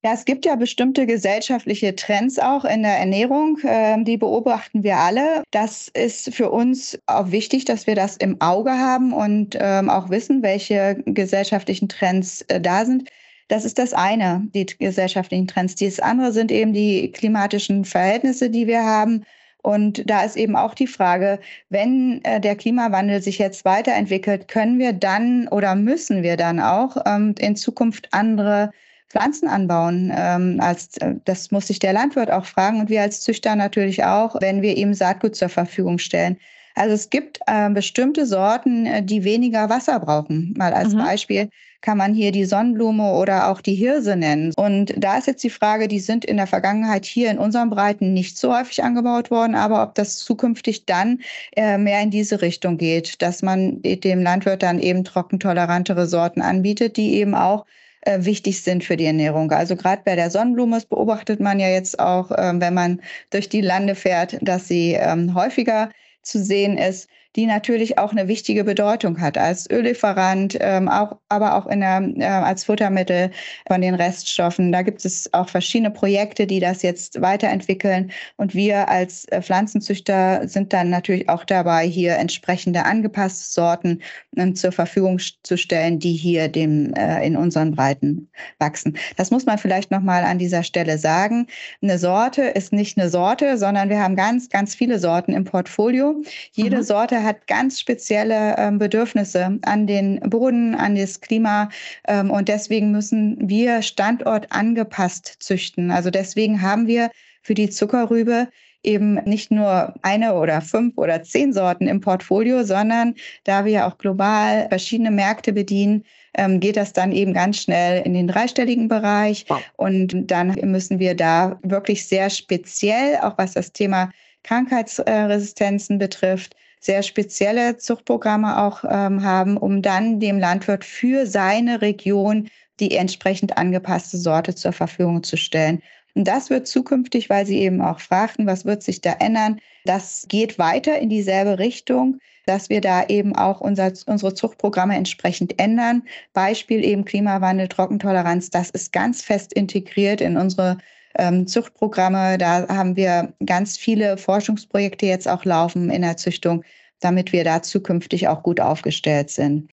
Ja, 0.05 0.12
es 0.12 0.27
gibt 0.27 0.45
ja 0.45 0.55
bestimmte 0.55 1.06
gesellschaftliche 1.06 1.97
Trends 1.97 2.39
auch 2.39 2.67
in 2.67 2.83
der 2.83 2.99
Ernährung, 2.99 3.59
äh, 3.62 3.97
die 4.05 4.19
beobachten 4.19 4.83
wir 4.83 4.99
alle. 4.99 5.43
Das 5.51 5.89
ist 5.89 6.35
für 6.35 6.51
uns 6.51 6.99
auch 7.06 7.31
wichtig, 7.31 7.65
dass 7.65 7.87
wir 7.87 7.95
das 7.95 8.19
im 8.19 8.39
Auge 8.43 8.73
haben 8.73 9.15
und 9.15 9.56
ähm, 9.59 9.89
auch 9.89 10.11
wissen, 10.11 10.43
welche 10.43 11.03
gesellschaftlichen 11.06 11.89
Trends 11.89 12.43
äh, 12.49 12.61
da 12.61 12.85
sind. 12.85 13.09
Das 13.49 13.64
ist 13.64 13.79
das 13.79 13.93
eine, 13.93 14.46
die 14.55 14.67
gesellschaftlichen 14.67 15.46
Trends. 15.46 15.75
Das 15.75 16.00
andere 16.00 16.32
sind 16.32 16.50
eben 16.50 16.73
die 16.73 17.12
klimatischen 17.12 17.85
Verhältnisse, 17.85 18.50
die 18.50 18.67
wir 18.67 18.85
haben. 18.85 19.25
Und 19.62 20.08
da 20.11 20.23
ist 20.23 20.37
eben 20.37 20.56
auch 20.56 20.75
die 20.75 20.87
Frage, 20.87 21.41
wenn 21.70 22.23
äh, 22.25 22.38
der 22.38 22.55
Klimawandel 22.55 23.23
sich 23.23 23.38
jetzt 23.38 23.64
weiterentwickelt, 23.64 24.46
können 24.46 24.79
wir 24.79 24.93
dann 24.93 25.49
oder 25.49 25.75
müssen 25.75 26.23
wir 26.23 26.37
dann 26.37 26.61
auch 26.61 26.99
ähm, 27.06 27.35
in 27.38 27.56
Zukunft 27.56 28.08
andere 28.12 28.73
Pflanzen 29.08 29.49
anbauen? 29.49 30.12
Ähm, 30.14 30.61
äh, 30.61 31.14
das 31.25 31.50
muss 31.50 31.69
sich 31.69 31.79
der 31.79 31.94
Landwirt 31.94 32.31
auch 32.31 32.44
fragen 32.44 32.81
und 32.81 32.91
wir 32.91 33.00
als 33.00 33.23
Züchter 33.23 33.56
natürlich 33.56 34.05
auch, 34.05 34.37
wenn 34.41 34.61
wir 34.61 34.76
ihm 34.76 34.93
Saatgut 34.93 35.35
zur 35.35 35.49
Verfügung 35.49 35.96
stellen. 35.96 36.37
Also 36.75 36.94
es 36.94 37.11
gibt 37.11 37.38
äh, 37.47 37.71
bestimmte 37.71 38.26
Sorten, 38.26 38.87
äh, 38.87 39.03
die 39.03 39.25
weniger 39.25 39.69
Wasser 39.69 40.00
brauchen. 40.00 40.55
Mal 40.56 40.73
als 40.73 40.93
mhm. 40.93 40.99
Beispiel 40.99 41.49
kann 41.81 41.99
man 41.99 42.15
hier 42.15 42.32
die 42.32 42.47
Sonnenblume 42.47 43.12
oder 43.12 43.50
auch 43.50 43.61
die 43.61 43.75
Hirse 43.75 44.17
nennen. 44.17 44.53
Und 44.56 44.94
da 44.97 45.19
ist 45.19 45.26
jetzt 45.26 45.44
die 45.44 45.50
Frage, 45.50 45.87
die 45.87 46.00
sind 46.00 46.25
in 46.25 46.38
der 46.38 46.47
Vergangenheit 46.47 47.05
hier 47.05 47.31
in 47.31 47.38
unseren 47.38 47.69
Breiten 47.69 48.15
nicht 48.15 48.38
so 48.38 48.56
häufig 48.56 48.82
angebaut 48.82 49.31
worden, 49.31 49.55
aber 49.55 49.82
ob 49.82 49.94
das 49.94 50.17
zukünftig 50.17 50.87
dann 50.87 51.21
äh, 51.56 51.76
mehr 51.76 52.00
in 52.00 52.10
diese 52.10 52.41
Richtung 52.41 52.79
geht, 52.79 53.20
dass 53.20 53.43
man 53.43 53.82
dem 53.82 54.22
Landwirt 54.22 54.63
dann 54.63 54.81
eben 54.81 55.05
trockentolerantere 55.05 56.06
Sorten 56.06 56.41
anbietet, 56.41 56.96
die 56.96 57.15
eben 57.17 57.34
auch 57.34 57.67
äh, 58.01 58.25
wichtig 58.25 58.63
sind 58.63 58.82
für 58.82 58.96
die 58.96 59.05
Ernährung. 59.06 59.51
Also 59.53 59.77
gerade 59.77 60.03
bei 60.05 60.17
der 60.17 60.31
Sonnenblume 60.31 60.81
beobachtet 60.89 61.41
man 61.41 61.60
ja 61.60 61.69
jetzt 61.69 61.99
auch, 61.99 62.31
äh, 62.31 62.53
wenn 62.55 62.75
man 62.75 63.03
durch 63.31 63.49
die 63.49 63.60
Lande 63.60 63.94
fährt, 63.94 64.39
dass 64.41 64.69
sie 64.69 64.94
ähm, 64.94 65.34
häufiger 65.34 65.91
zu 66.25 66.43
sehen 66.43 66.79
ist 66.79 67.09
die 67.36 67.46
natürlich 67.46 67.98
auch 67.98 68.12
eine 68.12 68.29
wichtige 68.29 68.64
Bedeutung 68.64 69.20
hat 69.20 69.36
als 69.36 69.69
Öllieferant, 69.70 70.56
ähm, 70.60 70.88
auch, 70.88 71.17
aber 71.29 71.56
auch 71.56 71.67
in 71.67 71.81
der, 71.81 72.03
äh, 72.17 72.24
als 72.24 72.64
Futtermittel 72.64 73.31
von 73.67 73.81
den 73.81 73.94
Reststoffen. 73.94 74.70
Da 74.70 74.82
gibt 74.82 75.05
es 75.05 75.32
auch 75.32 75.48
verschiedene 75.48 75.91
Projekte, 75.91 76.46
die 76.46 76.60
das 76.60 76.82
jetzt 76.82 77.20
weiterentwickeln. 77.20 78.12
Und 78.36 78.55
wir 78.55 78.88
als 78.88 79.24
äh, 79.26 79.43
Pflanzenzüchter 79.43 80.46
sind 80.46 80.72
dann 80.72 80.91
natürlich 80.91 81.29
auch 81.29 81.44
dabei, 81.44 81.86
hier 81.86 82.17
entsprechende 82.17 82.84
angepasste 82.84 83.53
Sorten 83.53 84.00
äh, 84.36 84.53
zur 84.53 84.70
Verfügung 84.70 85.19
zu 85.43 85.58
stellen, 85.58 85.98
die 85.98 86.12
hier 86.12 86.48
dem, 86.48 86.94
äh, 86.94 87.26
in 87.26 87.36
unseren 87.36 87.72
Breiten 87.72 88.29
wachsen. 88.60 88.96
Das 89.17 89.31
muss 89.31 89.44
man 89.44 89.58
vielleicht 89.58 89.91
nochmal 89.91 90.22
an 90.22 90.38
dieser 90.38 90.62
Stelle 90.62 90.98
sagen. 90.98 91.48
Eine 91.82 91.98
Sorte 91.98 92.43
ist 92.43 92.72
nicht 92.72 92.96
eine 92.96 93.08
Sorte, 93.08 93.58
sondern 93.58 93.88
wir 93.88 94.00
haben 94.00 94.14
ganz, 94.14 94.48
ganz 94.48 94.74
viele 94.74 95.00
Sorten 95.00 95.32
im 95.32 95.44
Portfolio. 95.44 96.22
Jede 96.53 96.79
mhm. 96.79 96.82
Sorte 96.82 97.24
hat 97.25 97.47
ganz 97.47 97.81
spezielle 97.81 98.57
ähm, 98.59 98.79
Bedürfnisse 98.79 99.59
an 99.63 99.87
den 99.87 100.21
Boden, 100.21 100.75
an 100.75 100.95
das 100.95 101.21
Klima. 101.21 101.69
Ähm, 102.07 102.31
und 102.31 102.49
deswegen 102.49 102.91
müssen 102.91 103.49
wir 103.49 103.83
Standort 103.83 104.51
angepasst 104.51 105.37
züchten. 105.41 105.91
Also 105.91 106.11
deswegen 106.11 106.63
haben 106.63 106.87
wir 106.87 107.11
für 107.43 107.55
die 107.55 107.71
Zuckerrübe 107.71 108.49
eben 108.85 109.15
nicht 109.25 109.51
nur 109.51 109.95
eine 110.03 110.35
oder 110.35 110.61
fünf 110.61 110.97
oder 110.99 111.23
zehn 111.23 111.53
Sorten 111.53 111.89
im 111.89 112.01
Portfolio, 112.01 112.63
sondern 112.63 113.15
da 113.45 113.65
wir 113.65 113.87
auch 113.87 113.99
global 113.99 114.69
verschiedene 114.69 115.11
Märkte 115.11 115.53
bedienen, 115.53 116.05
ähm, 116.37 116.61
geht 116.61 116.77
das 116.77 116.93
dann 116.93 117.13
eben 117.13 117.33
ganz 117.33 117.63
schnell 117.63 118.03
in 118.03 118.15
den 118.15 118.29
dreistelligen 118.29 118.89
Bereich. 118.89 119.45
Wow. 119.49 119.63
Und 119.77 120.31
dann 120.31 120.55
müssen 120.63 120.99
wir 120.99 121.15
da 121.15 121.59
wirklich 121.63 122.07
sehr 122.07 122.31
speziell, 122.31 123.19
auch 123.23 123.39
was 123.39 123.53
das 123.53 123.73
Thema 123.73 124.11
Krankheitsresistenzen 124.43 125.99
betrifft, 125.99 126.55
sehr 126.84 127.03
spezielle 127.03 127.79
Zuchtprogramme 127.79 128.62
auch 128.62 128.84
ähm, 128.84 129.22
haben, 129.22 129.56
um 129.56 129.81
dann 129.81 130.20
dem 130.20 130.38
Landwirt 130.38 130.84
für 130.84 131.26
seine 131.26 131.81
Region 131.81 132.48
die 132.79 132.94
entsprechend 132.96 133.56
angepasste 133.56 134.19
Sorte 134.19 134.55
zur 134.55 134.72
Verfügung 134.72 135.22
zu 135.22 135.38
stellen. 135.38 135.81
Und 136.14 136.29
das 136.29 136.50
wird 136.50 136.67
zukünftig, 136.67 137.31
weil 137.31 137.46
Sie 137.46 137.58
eben 137.58 137.81
auch 137.81 138.00
fragten, 138.00 138.46
was 138.46 138.67
wird 138.67 138.82
sich 138.82 139.00
da 139.00 139.12
ändern, 139.12 139.60
das 139.84 140.26
geht 140.29 140.58
weiter 140.58 140.98
in 140.98 141.08
dieselbe 141.08 141.58
Richtung, 141.58 142.19
dass 142.46 142.69
wir 142.69 142.81
da 142.82 143.06
eben 143.06 143.34
auch 143.34 143.60
unser, 143.60 143.93
unsere 144.06 144.34
Zuchtprogramme 144.34 144.96
entsprechend 144.96 145.58
ändern. 145.58 146.03
Beispiel 146.34 146.84
eben 146.84 147.05
Klimawandel, 147.05 147.69
Trockentoleranz, 147.69 148.50
das 148.50 148.70
ist 148.70 148.93
ganz 148.93 149.22
fest 149.22 149.55
integriert 149.55 150.20
in 150.20 150.36
unsere 150.36 150.79
ähm, 151.19 151.47
Zuchtprogramme. 151.47 152.39
Da 152.39 152.69
haben 152.69 152.97
wir 152.97 153.35
ganz 153.44 153.77
viele 153.77 154.17
Forschungsprojekte 154.17 155.06
jetzt 155.06 155.29
auch 155.29 155.44
laufen 155.44 155.91
in 155.91 156.03
der 156.03 156.17
Züchtung, 156.17 156.65
damit 157.01 157.33
wir 157.33 157.44
da 157.44 157.63
zukünftig 157.63 158.29
auch 158.29 158.43
gut 158.43 158.61
aufgestellt 158.61 159.31
sind. 159.31 159.71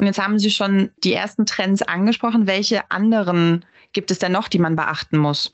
Und 0.00 0.06
jetzt 0.06 0.18
haben 0.20 0.38
Sie 0.38 0.50
schon 0.50 0.90
die 1.04 1.12
ersten 1.12 1.46
Trends 1.46 1.82
angesprochen. 1.82 2.46
Welche 2.46 2.90
anderen 2.90 3.64
gibt 3.92 4.10
es 4.10 4.18
denn 4.18 4.32
noch, 4.32 4.48
die 4.48 4.58
man 4.58 4.74
beachten 4.74 5.18
muss? 5.18 5.52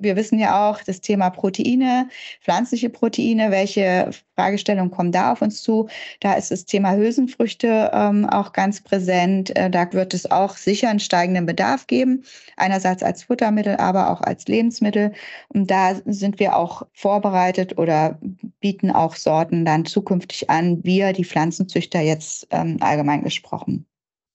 Wir 0.00 0.16
wissen 0.16 0.38
ja 0.38 0.68
auch 0.68 0.82
das 0.82 1.00
Thema 1.00 1.30
Proteine, 1.30 2.08
pflanzliche 2.42 2.88
Proteine, 2.90 3.50
welche 3.50 4.10
Fragestellungen 4.34 4.90
kommen 4.90 5.12
da 5.12 5.32
auf 5.32 5.42
uns 5.42 5.62
zu? 5.62 5.88
Da 6.20 6.34
ist 6.34 6.50
das 6.50 6.64
Thema 6.64 6.94
Hülsenfrüchte 6.94 7.90
ähm, 7.92 8.26
auch 8.26 8.52
ganz 8.52 8.80
präsent. 8.80 9.54
Äh, 9.56 9.70
da 9.70 9.92
wird 9.92 10.14
es 10.14 10.30
auch 10.30 10.56
sicher 10.56 10.88
einen 10.88 11.00
steigenden 11.00 11.44
Bedarf 11.46 11.86
geben, 11.86 12.24
einerseits 12.56 13.02
als 13.02 13.24
Futtermittel, 13.24 13.76
aber 13.76 14.10
auch 14.10 14.22
als 14.22 14.46
Lebensmittel. 14.46 15.12
Und 15.48 15.70
da 15.70 15.94
sind 16.06 16.38
wir 16.40 16.56
auch 16.56 16.82
vorbereitet 16.94 17.76
oder 17.78 18.18
bieten 18.60 18.90
auch 18.90 19.14
Sorten 19.16 19.64
dann 19.64 19.84
zukünftig 19.84 20.48
an, 20.48 20.82
wir, 20.84 21.12
die 21.12 21.24
Pflanzenzüchter 21.24 22.00
jetzt 22.00 22.46
ähm, 22.50 22.78
allgemein 22.80 23.22
gesprochen 23.22 23.86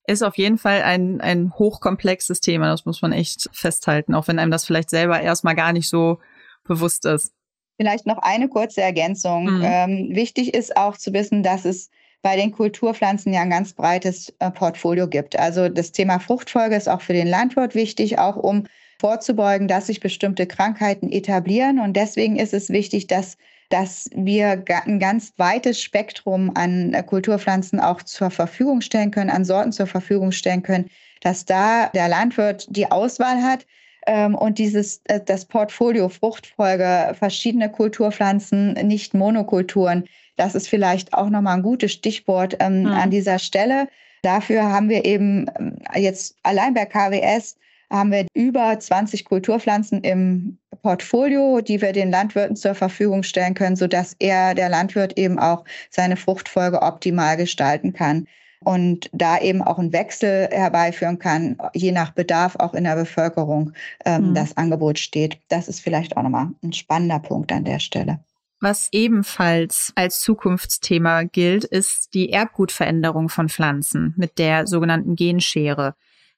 ist 0.08 0.24
auf 0.24 0.38
jeden 0.38 0.58
Fall 0.58 0.82
ein, 0.84 1.22
ein 1.22 1.54
hochkomplexes 1.58 2.40
Thema, 2.40 2.70
das 2.70 2.86
muss 2.86 3.02
man 3.02 3.12
echt 3.12 3.50
festhalten, 3.54 4.14
auch 4.14 4.28
wenn 4.28 4.40
einem 4.40 4.52
das 4.52 4.66
vielleicht 4.66 4.90
selber 4.90 5.20
erstmal 5.22 5.56
gar 5.56 5.74
nicht 5.74 5.90
so 5.90 6.20
bewusst 6.64 7.06
ist. 7.06 7.32
Vielleicht 7.78 8.06
noch 8.06 8.20
eine 8.20 8.48
kurze 8.48 8.82
Ergänzung. 8.82 9.58
Mhm. 9.58 9.62
Ähm, 9.64 10.10
wichtig 10.12 10.54
ist 10.54 10.78
auch 10.78 10.98
zu 10.98 11.14
wissen, 11.14 11.44
dass 11.44 11.66
es 11.66 11.90
bei 12.22 12.36
den 12.36 12.52
Kulturpflanzen 12.52 13.34
ja 13.34 13.42
ein 13.42 13.50
ganz 13.50 13.74
breites 13.74 14.34
äh, 14.40 14.50
Portfolio 14.50 15.08
gibt. 15.08 15.38
Also 15.38 15.70
das 15.70 15.92
Thema 15.92 16.20
Fruchtfolge 16.20 16.76
ist 16.76 16.90
auch 16.90 17.02
für 17.02 17.14
den 17.14 17.28
Landwirt 17.28 17.76
wichtig, 17.76 18.18
auch 18.18 18.36
um 18.36 18.66
vorzubeugen, 19.00 19.68
dass 19.68 19.88
sich 19.88 20.00
bestimmte 20.00 20.48
Krankheiten 20.48 21.12
etablieren. 21.12 21.80
Und 21.80 21.94
deswegen 21.94 22.38
ist 22.38 22.54
es 22.54 22.70
wichtig, 22.70 23.08
dass 23.08 23.38
dass 23.70 24.10
wir 24.14 24.64
ein 24.86 25.00
ganz 25.00 25.34
weites 25.38 25.82
Spektrum 25.82 26.52
an 26.56 26.94
äh, 26.94 27.04
Kulturpflanzen 27.04 27.80
auch 27.80 28.04
zur 28.04 28.30
Verfügung 28.30 28.82
stellen 28.82 29.12
können, 29.12 29.30
an 29.30 29.46
Sorten 29.46 29.72
zur 29.72 29.88
Verfügung 29.88 30.32
stellen 30.32 30.64
können, 30.64 30.90
dass 31.22 31.46
da 31.46 31.88
der 31.88 32.08
Landwirt 32.08 32.68
die 32.70 32.92
Auswahl 32.92 33.42
hat 33.42 33.66
ähm, 34.06 34.36
und 34.36 34.60
dieses 34.60 35.02
äh, 35.06 35.20
das 35.24 35.46
Portfolio 35.46 36.10
Fruchtfolge, 36.10 37.16
verschiedene 37.18 37.72
Kulturpflanzen, 37.72 38.74
nicht 38.74 39.14
Monokulturen. 39.14 40.06
Das 40.38 40.54
ist 40.54 40.68
vielleicht 40.68 41.14
auch 41.14 41.30
nochmal 41.30 41.58
ein 41.58 41.64
gutes 41.64 41.94
Stichwort 41.94 42.58
ähm, 42.60 42.82
mhm. 42.82 42.88
an 42.88 43.10
dieser 43.10 43.40
Stelle. 43.40 43.88
Dafür 44.22 44.64
haben 44.64 44.90
wir 44.90 45.06
eben 45.06 45.48
ähm, 45.58 45.78
jetzt 45.96 46.36
allein 46.44 46.74
bei 46.74 46.86
KWS 46.86 47.58
haben 47.92 48.12
wir 48.12 48.26
über 48.34 48.78
20 48.80 49.26
Kulturpflanzen 49.26 50.02
im 50.02 50.58
Portfolio, 50.82 51.62
die 51.62 51.82
wir 51.82 51.94
den 51.94 52.12
Landwirten 52.12 52.56
zur 52.56 52.76
Verfügung 52.76 53.24
stellen 53.24 53.54
können, 53.54 53.76
sodass 53.76 54.16
er, 54.20 54.54
der 54.54 54.70
Landwirt, 54.70 55.18
eben 55.18 55.40
auch 55.40 55.66
seine 55.90 56.18
Fruchtfolge 56.18 56.82
optimal 56.82 57.38
gestalten 57.38 57.94
kann 57.94 58.28
und 58.66 59.10
da 59.14 59.40
eben 59.40 59.62
auch 59.62 59.78
einen 59.78 59.94
Wechsel 59.94 60.48
herbeiführen 60.52 61.20
kann, 61.20 61.58
je 61.74 61.92
nach 61.92 62.12
Bedarf 62.12 62.56
auch 62.58 62.74
in 62.74 62.84
der 62.84 62.96
Bevölkerung 62.96 63.74
ähm, 64.06 64.30
mhm. 64.30 64.34
das 64.36 64.58
Angebot 64.58 65.00
steht. 65.00 65.40
Das 65.48 65.68
ist 65.68 65.80
vielleicht 65.80 66.18
auch 66.18 66.24
nochmal 66.24 66.50
ein 66.64 66.74
spannender 66.74 67.20
Punkt 67.20 67.52
an 67.52 67.64
der 67.64 67.80
Stelle. 67.80 68.20
Was 68.62 68.90
ebenfalls 68.92 69.92
als 69.96 70.22
Zukunftsthema 70.22 71.24
gilt, 71.24 71.66
ist 71.66 72.14
die 72.14 72.32
Erbgutveränderung 72.32 73.30
von 73.30 73.50
Pflanzen 73.50 74.14
mit 74.18 74.40
der 74.40 74.66
sogenannten 74.66 75.16
Genschere. 75.16 75.96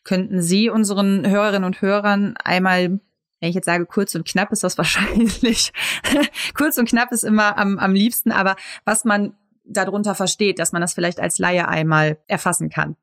Könnten 0.07 0.41
Sie 0.41 0.69
unseren 0.69 1.29
Hörerinnen 1.29 1.65
und 1.65 1.81
Hörern 1.81 2.35
einmal 2.43 3.01
wenn 3.39 3.49
ich 3.49 3.55
jetzt 3.55 3.65
sage 3.65 3.85
kurz 3.85 4.15
und 4.15 4.27
knapp, 4.27 4.51
ist 4.51 4.63
das 4.63 4.79
wahrscheinlich. 4.79 5.71
kurz 6.55 6.77
und 6.79 6.89
knapp 6.89 7.11
ist 7.11 7.23
immer 7.23 7.55
am, 7.57 7.77
am 7.77 7.93
liebsten, 7.93 8.31
aber 8.31 8.55
was 8.83 9.05
man 9.05 9.35
darunter 9.63 10.15
versteht, 10.15 10.57
dass 10.57 10.71
man 10.71 10.81
das 10.81 10.93
vielleicht 10.93 11.19
als 11.19 11.37
Laie 11.37 11.67
einmal 11.67 12.17
erfassen 12.27 12.69
kann. 12.69 12.95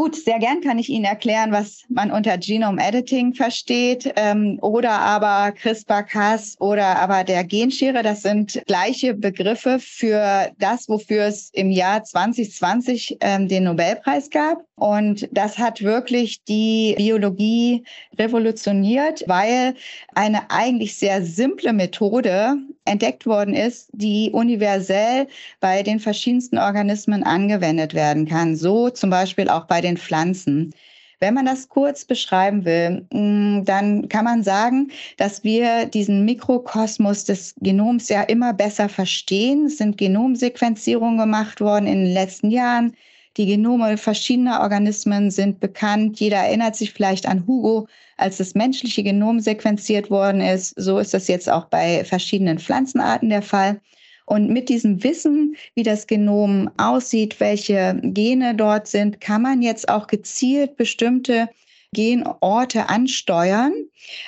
Gut, 0.00 0.16
sehr 0.16 0.38
gern 0.38 0.62
kann 0.62 0.78
ich 0.78 0.88
Ihnen 0.88 1.04
erklären, 1.04 1.52
was 1.52 1.82
man 1.90 2.10
unter 2.10 2.38
Genome 2.38 2.82
Editing 2.82 3.34
versteht 3.34 4.10
ähm, 4.16 4.58
oder 4.62 4.92
aber 4.92 5.52
CRISPR-Cas 5.52 6.56
oder 6.58 6.98
aber 6.98 7.22
der 7.22 7.44
Genschere. 7.44 8.02
Das 8.02 8.22
sind 8.22 8.62
gleiche 8.66 9.12
Begriffe 9.12 9.78
für 9.78 10.52
das, 10.58 10.88
wofür 10.88 11.24
es 11.24 11.50
im 11.52 11.70
Jahr 11.70 12.02
2020 12.02 13.18
ähm, 13.20 13.46
den 13.46 13.64
Nobelpreis 13.64 14.30
gab. 14.30 14.64
Und 14.80 15.28
das 15.30 15.58
hat 15.58 15.82
wirklich 15.82 16.42
die 16.44 16.94
Biologie 16.96 17.84
revolutioniert, 18.18 19.22
weil 19.26 19.74
eine 20.14 20.50
eigentlich 20.50 20.96
sehr 20.96 21.22
simple 21.22 21.74
Methode 21.74 22.56
entdeckt 22.86 23.26
worden 23.26 23.54
ist, 23.54 23.90
die 23.92 24.30
universell 24.32 25.28
bei 25.60 25.82
den 25.82 26.00
verschiedensten 26.00 26.56
Organismen 26.56 27.22
angewendet 27.22 27.92
werden 27.92 28.26
kann. 28.26 28.56
So 28.56 28.88
zum 28.88 29.10
Beispiel 29.10 29.50
auch 29.50 29.66
bei 29.66 29.82
den 29.82 29.98
Pflanzen. 29.98 30.72
Wenn 31.20 31.34
man 31.34 31.44
das 31.44 31.68
kurz 31.68 32.06
beschreiben 32.06 32.64
will, 32.64 33.06
mm, 33.12 33.64
dann 33.66 34.08
kann 34.08 34.24
man 34.24 34.42
sagen, 34.42 34.90
dass 35.18 35.44
wir 35.44 35.84
diesen 35.84 36.24
Mikrokosmos 36.24 37.26
des 37.26 37.54
Genoms 37.60 38.08
ja 38.08 38.22
immer 38.22 38.54
besser 38.54 38.88
verstehen. 38.88 39.66
Es 39.66 39.76
sind 39.76 39.98
Genomsequenzierungen 39.98 41.18
gemacht 41.18 41.60
worden 41.60 41.86
in 41.86 42.04
den 42.06 42.14
letzten 42.14 42.50
Jahren. 42.50 42.96
Die 43.40 43.46
Genome 43.46 43.96
verschiedener 43.96 44.60
Organismen 44.60 45.30
sind 45.30 45.60
bekannt. 45.60 46.20
Jeder 46.20 46.36
erinnert 46.36 46.76
sich 46.76 46.92
vielleicht 46.92 47.26
an 47.26 47.46
Hugo, 47.46 47.88
als 48.18 48.36
das 48.36 48.54
menschliche 48.54 49.02
Genom 49.02 49.40
sequenziert 49.40 50.10
worden 50.10 50.42
ist. 50.42 50.74
So 50.76 50.98
ist 50.98 51.14
das 51.14 51.26
jetzt 51.26 51.48
auch 51.48 51.64
bei 51.64 52.04
verschiedenen 52.04 52.58
Pflanzenarten 52.58 53.30
der 53.30 53.40
Fall. 53.40 53.80
Und 54.26 54.50
mit 54.50 54.68
diesem 54.68 55.02
Wissen, 55.02 55.56
wie 55.74 55.82
das 55.82 56.06
Genom 56.06 56.68
aussieht, 56.76 57.40
welche 57.40 57.98
Gene 58.02 58.54
dort 58.54 58.88
sind, 58.88 59.22
kann 59.22 59.40
man 59.40 59.62
jetzt 59.62 59.88
auch 59.88 60.06
gezielt 60.06 60.76
bestimmte 60.76 61.48
Genorte 61.94 62.90
ansteuern. 62.90 63.72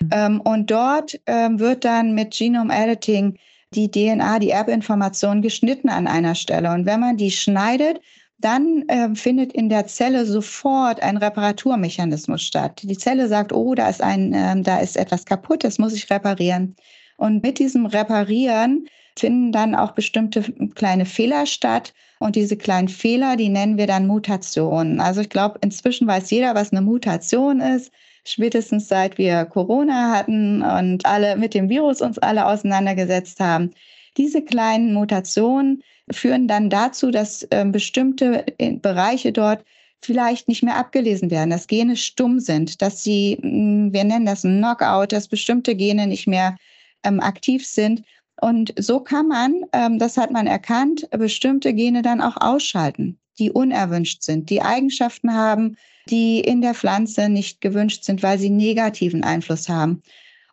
Mhm. 0.01 0.41
und 0.41 0.71
dort 0.71 1.21
ähm, 1.27 1.59
wird 1.61 1.85
dann 1.85 2.15
mit 2.15 2.33
Genome 2.33 2.75
Editing 2.75 3.37
die 3.75 3.91
DNA, 3.91 4.39
die 4.39 4.51
Erbinformation 4.51 5.43
geschnitten 5.43 5.91
an 5.91 6.07
einer 6.07 6.35
Stelle. 6.35 6.73
Und 6.73 6.87
wenn 6.87 7.01
man 7.01 7.19
die 7.19 7.31
schneidet, 7.31 8.01
dann 8.45 8.85
äh, 8.89 9.15
findet 9.15 9.53
in 9.53 9.69
der 9.69 9.87
Zelle 9.87 10.27
sofort 10.27 11.03
ein 11.03 11.17
Reparaturmechanismus 11.17 12.43
statt. 12.43 12.81
Die 12.83 12.99
Zelle 12.99 13.29
sagt, 13.29 13.53
oh, 13.53 13.75
da 13.75 13.89
ist 13.89 14.03
ein, 14.03 14.33
äh, 14.33 14.61
da 14.61 14.79
ist 14.79 14.97
etwas 14.97 15.25
kaputt, 15.25 15.65
das 15.65 15.79
muss 15.79 15.95
ich 15.95 16.11
reparieren. 16.11 16.77
Und 17.17 17.43
mit 17.43 17.59
diesem 17.59 17.87
Reparieren 17.87 18.87
finden 19.19 19.53
dann 19.53 19.75
auch 19.75 19.93
bestimmte 19.93 20.43
kleine 20.75 21.07
Fehler 21.07 21.47
statt. 21.47 21.93
Und 22.19 22.37
diese 22.37 22.57
kleinen 22.57 22.89
Fehler, 22.89 23.37
die 23.37 23.49
nennen 23.49 23.79
wir 23.79 23.87
dann 23.87 24.07
Mutationen. 24.07 25.01
Also 25.01 25.21
ich 25.21 25.29
glaube, 25.29 25.59
inzwischen 25.63 26.07
weiß 26.07 26.31
jeder, 26.31 26.55
was 26.55 26.73
eine 26.73 26.83
Mutation 26.83 27.61
ist. 27.61 27.93
Spätestens 28.25 28.89
seit 28.89 29.19
wir 29.19 29.45
Corona 29.47 30.13
hatten 30.17 30.63
und 30.63 31.05
alle 31.05 31.37
mit 31.37 31.55
dem 31.55 31.69
Virus 31.69 32.01
uns 32.01 32.19
alle 32.19 32.47
auseinandergesetzt 32.47 33.41
haben. 33.41 33.73
Diese 34.17 34.43
kleinen 34.43 34.95
Mutationen 34.95 35.83
führen 36.11 36.49
dann 36.49 36.71
dazu, 36.71 37.11
dass 37.11 37.45
äh, 37.51 37.65
bestimmte 37.65 38.45
äh, 38.59 38.77
Bereiche 38.77 39.33
dort 39.33 39.65
vielleicht 40.05 40.49
nicht 40.49 40.63
mehr 40.63 40.77
abgelesen 40.77 41.31
werden, 41.31 41.51
dass 41.51 41.69
Gene 41.69 41.97
stumm 41.97 42.41
sind, 42.41 42.83
dass 42.83 43.03
sie, 43.03 43.39
hm, 43.41 43.93
wir 43.93 44.05
nennen 44.05 44.27
das 44.27 44.45
ein 44.45 44.59
Knockout, 44.59 45.13
dass 45.13 45.29
bestimmte 45.29 45.77
Gene 45.77 46.07
nicht 46.07 46.27
mehr 46.27 46.57
ähm, 47.05 47.21
aktiv 47.21 47.67
sind. 47.67 48.03
Und 48.41 48.75
so 48.77 49.01
kann 49.01 49.29
man, 49.29 49.63
ähm, 49.73 49.99
das 49.99 50.17
hat 50.17 50.33
man 50.33 50.47
erkannt, 50.47 51.09
bestimmte 51.11 51.73
Gene 51.73 52.03
dann 52.03 52.21
auch 52.21 52.37
ausschalten, 52.41 53.19
die 53.39 53.53
unerwünscht 53.53 54.23
sind, 54.23 54.51
die 54.51 54.63
Eigenschaften 54.63 55.33
haben, 55.33 55.77
die 56.11 56.41
in 56.41 56.61
der 56.63 56.75
Pflanze 56.75 57.29
nicht 57.29 57.61
gewünscht 57.61 58.03
sind, 58.03 58.25
weil 58.25 58.39
sie 58.39 58.51
negativen 58.51 59.23
Einfluss 59.23 59.69
haben. 59.69 60.03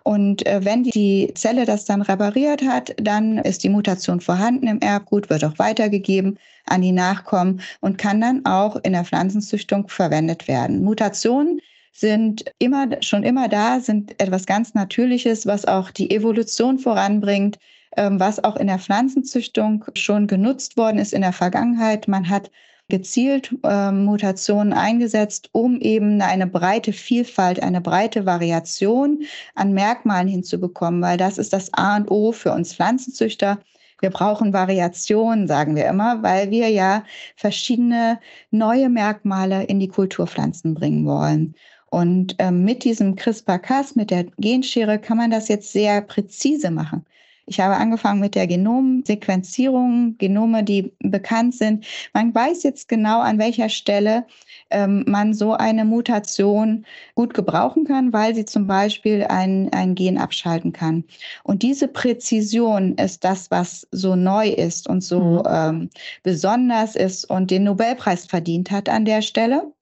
Und 0.10 0.44
äh, 0.48 0.66
wenn 0.66 0.82
die 0.82 1.32
Zelle 1.36 1.66
das 1.66 1.86
dann 1.86 2.02
repariert 2.02 2.64
hat, 2.64 2.96
dann 2.98 3.38
ist 3.38 3.64
die 3.64 3.70
Mutation 3.70 4.22
vorhanden 4.22 4.66
im 4.66 4.80
Erbgut, 4.80 5.30
wird 5.30 5.46
auch 5.46 5.60
weitergegeben 5.60 6.40
an 6.66 6.82
die 6.82 6.92
Nachkommen 6.92 7.62
und 7.80 8.00
kann 8.00 8.20
dann 8.20 8.44
auch 8.44 8.78
in 8.78 8.94
der 8.94 9.06
Pflanzenzüchtung 9.06 9.88
verwendet 9.88 10.48
werden. 10.48 10.84
Mutationen 10.84 11.60
sind 11.92 12.44
immer, 12.58 12.88
schon 13.04 13.22
immer 13.22 13.50
da, 13.50 13.82
sind 13.82 14.20
etwas 14.20 14.48
ganz 14.48 14.74
Natürliches, 14.74 15.46
was 15.46 15.66
auch 15.66 15.92
die 15.92 16.10
Evolution 16.10 16.80
voranbringt, 16.80 17.60
ähm, 17.96 18.20
was 18.20 18.44
auch 18.44 18.56
in 18.56 18.66
der 18.66 18.80
Pflanzenzüchtung 18.80 19.86
schon 19.94 20.26
genutzt 20.26 20.76
worden 20.76 20.98
ist 20.98 21.14
in 21.14 21.22
der 21.22 21.34
Vergangenheit. 21.34 22.08
Man 22.08 22.28
hat 22.28 22.50
gezielt 22.90 23.56
äh, 23.64 23.92
Mutationen 23.92 24.74
eingesetzt, 24.74 25.50
um 25.54 25.80
eben 25.80 26.22
eine 26.22 26.48
breite 26.48 26.92
Vielfalt, 26.92 27.64
eine 27.64 27.82
breite 27.82 28.26
Variation 28.26 29.24
an 29.56 29.74
Merkmalen 29.74 30.28
hinzubekommen, 30.28 31.02
weil 31.02 31.18
das 31.18 31.38
ist 31.38 31.54
das 31.54 31.74
A 31.74 31.98
und 31.98 32.12
O 32.12 32.32
für 32.32 32.52
uns 32.52 32.74
Pflanzenzüchter. 32.74 33.60
Wir 34.02 34.10
brauchen 34.10 34.54
Variationen, 34.54 35.48
sagen 35.48 35.76
wir 35.76 35.88
immer, 35.88 36.24
weil 36.24 36.52
wir 36.52 36.70
ja 36.70 37.04
verschiedene 37.36 38.20
neue 38.50 38.90
Merkmale 38.90 39.64
in 39.64 39.80
die 39.80 39.90
Kulturpflanzen 39.90 40.74
bringen 40.74 41.06
wollen. 41.06 41.56
Und 41.92 42.36
ähm, 42.40 42.64
mit 42.64 42.84
diesem 42.84 43.16
CRISPR-Cas, 43.16 43.96
mit 43.96 44.12
der 44.12 44.26
Genschere, 44.38 45.00
kann 45.00 45.18
man 45.18 45.32
das 45.32 45.48
jetzt 45.48 45.72
sehr 45.72 46.02
präzise 46.02 46.72
machen. 46.72 47.06
Ich 47.50 47.60
habe 47.60 47.78
angefangen 47.78 48.20
mit 48.20 48.36
der 48.36 48.46
Genomsequenzierung, 48.46 50.16
Genome, 50.20 50.64
die 50.64 50.94
bekannt 51.00 51.56
sind. 51.56 51.84
Man 52.14 52.34
weiß 52.34 52.62
jetzt 52.62 52.88
genau, 52.88 53.22
an 53.22 53.40
welcher 53.40 53.70
Stelle 53.70 54.28
ähm, 54.70 55.04
man 55.08 55.34
so 55.34 55.54
eine 55.54 55.84
Mutation 55.84 56.86
gut 57.16 57.34
gebrauchen 57.34 57.86
kann, 57.86 58.14
weil 58.14 58.36
sie 58.36 58.46
zum 58.46 58.68
Beispiel 58.68 59.24
ein, 59.24 59.74
ein 59.74 59.96
Gen 59.96 60.20
abschalten 60.20 60.74
kann. 60.74 61.04
Und 61.44 61.64
diese 61.64 61.88
Präzision 61.88 62.94
ist 63.00 63.24
das, 63.24 63.50
was 63.50 63.88
so 63.90 64.16
neu 64.16 64.50
ist 64.50 64.88
und 64.88 65.04
so 65.04 65.20
mhm. 65.20 65.44
ähm, 65.50 65.90
besonders 66.22 66.96
ist 66.96 67.26
und 67.26 67.50
den 67.50 67.64
Nobelpreis 67.64 68.28
verdient 68.28 68.70
hat 68.70 68.90
an 68.90 69.06
der 69.06 69.24
Stelle 69.24 69.74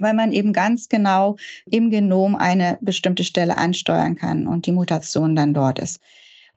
weil 0.00 0.14
man 0.14 0.30
eben 0.30 0.52
ganz 0.52 0.88
genau 0.88 1.34
im 1.66 1.90
Genom 1.90 2.36
eine 2.36 2.78
bestimmte 2.80 3.24
Stelle 3.24 3.58
ansteuern 3.58 4.14
kann 4.14 4.46
und 4.46 4.66
die 4.66 4.70
Mutation 4.70 5.34
dann 5.34 5.54
dort 5.54 5.80
ist. 5.80 6.00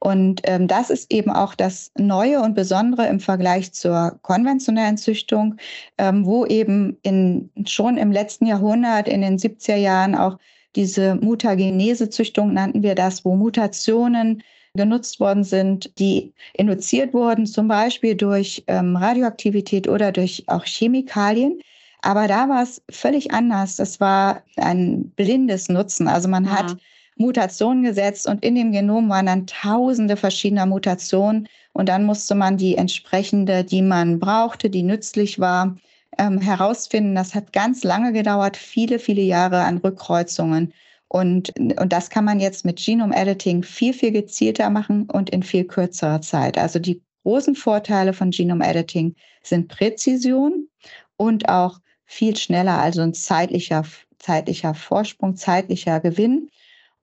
Und 0.04 0.42
ähm, 0.46 0.68
das 0.68 0.90
ist 0.90 1.14
eben 1.14 1.30
auch 1.30 1.54
das 1.54 1.92
Neue 1.96 2.42
und 2.42 2.56
Besondere 2.56 3.06
im 3.06 3.20
Vergleich 3.20 3.72
zur 3.72 4.18
konventionellen 4.24 4.98
Züchtung, 4.98 5.58
ähm, 6.00 6.26
wo 6.26 6.44
eben 6.48 6.98
in, 7.04 7.52
schon 7.68 7.98
im 7.98 8.12
letzten 8.12 8.48
Jahrhundert, 8.48 9.08
in 9.08 9.22
den 9.22 9.38
70er 9.38 9.76
Jahren 9.76 10.16
auch 10.16 10.40
diese 10.76 11.16
Mutagenese-Züchtung 11.16 12.52
nannten 12.52 12.82
wir 12.82 12.96
das, 12.96 13.24
wo 13.26 13.36
Mutationen 13.36 14.42
genutzt 14.74 15.20
worden 15.20 15.44
sind, 15.44 16.00
die 16.00 16.34
induziert 16.54 17.14
wurden, 17.14 17.46
zum 17.46 17.68
Beispiel 17.68 18.16
durch 18.16 18.64
ähm, 18.66 18.96
Radioaktivität 18.96 19.88
oder 19.88 20.12
durch 20.12 20.46
auch 20.48 20.66
Chemikalien. 20.66 21.60
Aber 22.02 22.28
da 22.28 22.50
war 22.50 22.64
es 22.64 22.82
völlig 22.90 23.32
anders. 23.32 23.76
Das 23.76 24.00
war 24.00 24.42
ein 24.56 25.12
blindes 25.12 25.70
Nutzen. 25.70 26.08
Also 26.08 26.28
man 26.28 26.46
ja. 26.46 26.52
hat 26.52 26.78
Mutationen 27.18 27.84
gesetzt 27.84 28.28
und 28.28 28.44
in 28.44 28.56
dem 28.56 28.72
Genom 28.72 29.10
waren 29.10 29.26
dann 29.26 29.48
tausende 29.48 30.18
verschiedener 30.18 30.66
Mutationen 30.66 31.48
und 31.74 31.90
dann 31.90 32.06
musste 32.06 32.36
man 32.36 32.58
die 32.58 32.76
entsprechende, 32.76 33.64
die 33.64 33.82
man 33.82 34.20
brauchte, 34.20 34.70
die 34.70 34.84
nützlich 34.84 35.40
war, 35.40 35.76
ähm, 36.18 36.40
herausfinden. 36.40 37.16
Das 37.16 37.36
hat 37.36 37.54
ganz 37.54 37.84
lange 37.84 38.14
gedauert, 38.14 38.58
viele, 38.58 39.00
viele 39.00 39.22
Jahre 39.22 39.62
an 39.64 39.78
Rückkreuzungen. 39.78 40.74
Und, 41.08 41.54
und 41.60 41.92
das 41.92 42.10
kann 42.10 42.26
man 42.26 42.40
jetzt 42.40 42.64
mit 42.64 42.78
Genome 42.84 43.16
Editing 43.16 43.64
viel, 43.64 43.94
viel 43.94 44.12
gezielter 44.12 44.70
machen 44.70 45.10
und 45.10 45.30
in 45.30 45.44
viel 45.44 45.66
kürzerer 45.66 46.22
Zeit. 46.22 46.58
Also 46.58 46.80
die 46.80 47.02
großen 47.24 47.56
Vorteile 47.56 48.14
von 48.14 48.32
Genome 48.32 48.66
Editing 48.66 49.16
sind 49.44 49.68
Präzision 49.68 50.70
und 51.18 51.50
auch 51.50 51.80
viel 52.06 52.36
schneller, 52.36 52.80
also 52.80 53.02
ein 53.02 53.14
zeitlicher, 53.14 53.84
zeitlicher 54.20 54.74
Vorsprung, 54.74 55.36
zeitlicher 55.36 56.00
Gewinn. 56.00 56.50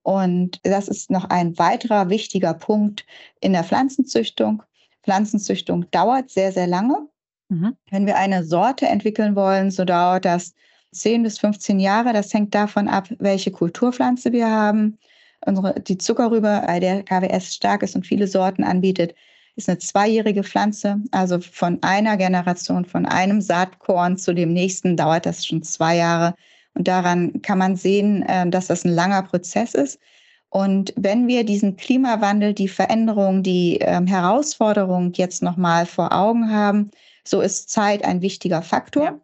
Und 0.09 0.61
das 0.63 0.89
ist 0.89 1.11
noch 1.11 1.27
ein 1.27 1.59
weiterer 1.59 2.09
wichtiger 2.09 2.55
Punkt 2.55 3.05
in 3.43 3.53
der 3.53 3.63
Pflanzenzüchtung. 3.63 4.63
Pflanzenzüchtung 5.03 5.85
dauert 5.91 6.31
sehr, 6.31 6.51
sehr 6.51 6.67
lange. 6.67 7.07
Mhm. 7.51 7.77
Wenn 7.91 8.07
wir 8.07 8.17
eine 8.17 8.43
Sorte 8.43 8.87
entwickeln 8.87 9.37
wollen, 9.37 9.71
so 9.71 9.85
dauert 9.85 10.25
das 10.25 10.55
10 10.93 11.25
bis 11.25 11.39
15 11.39 11.79
Jahre. 11.79 12.15
Das 12.15 12.33
hängt 12.33 12.55
davon 12.55 12.89
ab, 12.89 13.11
welche 13.19 13.51
Kulturpflanze 13.51 14.33
wir 14.33 14.51
haben. 14.51 14.97
Unsere, 15.45 15.79
die 15.79 15.99
Zuckerrübe, 15.99 16.63
bei 16.67 16.81
der 16.81 17.03
KWS 17.03 17.55
stark 17.55 17.83
ist 17.83 17.95
und 17.95 18.07
viele 18.07 18.29
Sorten 18.29 18.65
anbietet, 18.65 19.15
ist 19.57 19.69
eine 19.69 19.77
zweijährige 19.77 20.43
Pflanze. 20.43 21.03
Also 21.11 21.39
von 21.39 21.83
einer 21.83 22.17
Generation, 22.17 22.87
von 22.87 23.05
einem 23.05 23.43
Saatkorn 23.43 24.17
zu 24.17 24.33
dem 24.33 24.55
nächsten 24.55 24.97
dauert 24.97 25.27
das 25.27 25.45
schon 25.45 25.63
zwei 25.63 25.97
Jahre. 25.97 26.35
Und 26.79 26.87
daran 26.87 27.43
kann 27.43 27.59
man 27.59 27.75
sehen, 27.77 28.23
äh, 28.23 28.49
dass 28.49 28.69
das 28.69 28.85
ein 28.85 28.95
langer 28.95 29.25
Prozess 29.25 29.75
ist. 29.75 29.99
Und 30.49 30.95
wenn 30.97 31.27
wir 31.27 31.45
diesen 31.45 31.77
Klimawandel, 31.77 32.55
die 32.55 32.69
Veränderung, 32.69 33.43
die 33.43 33.79
ähm, 33.81 34.07
Herausforderung 34.07 35.13
jetzt 35.15 35.43
nochmal 35.43 35.85
vor 35.87 36.13
Augen 36.13 36.51
haben, 36.51 36.91
so 37.25 37.41
ist 37.41 37.69
Zeit 37.69 38.05
ein 38.05 38.23
wichtiger 38.23 38.63
Faktor. 38.63 39.05
Ja. 39.05 39.21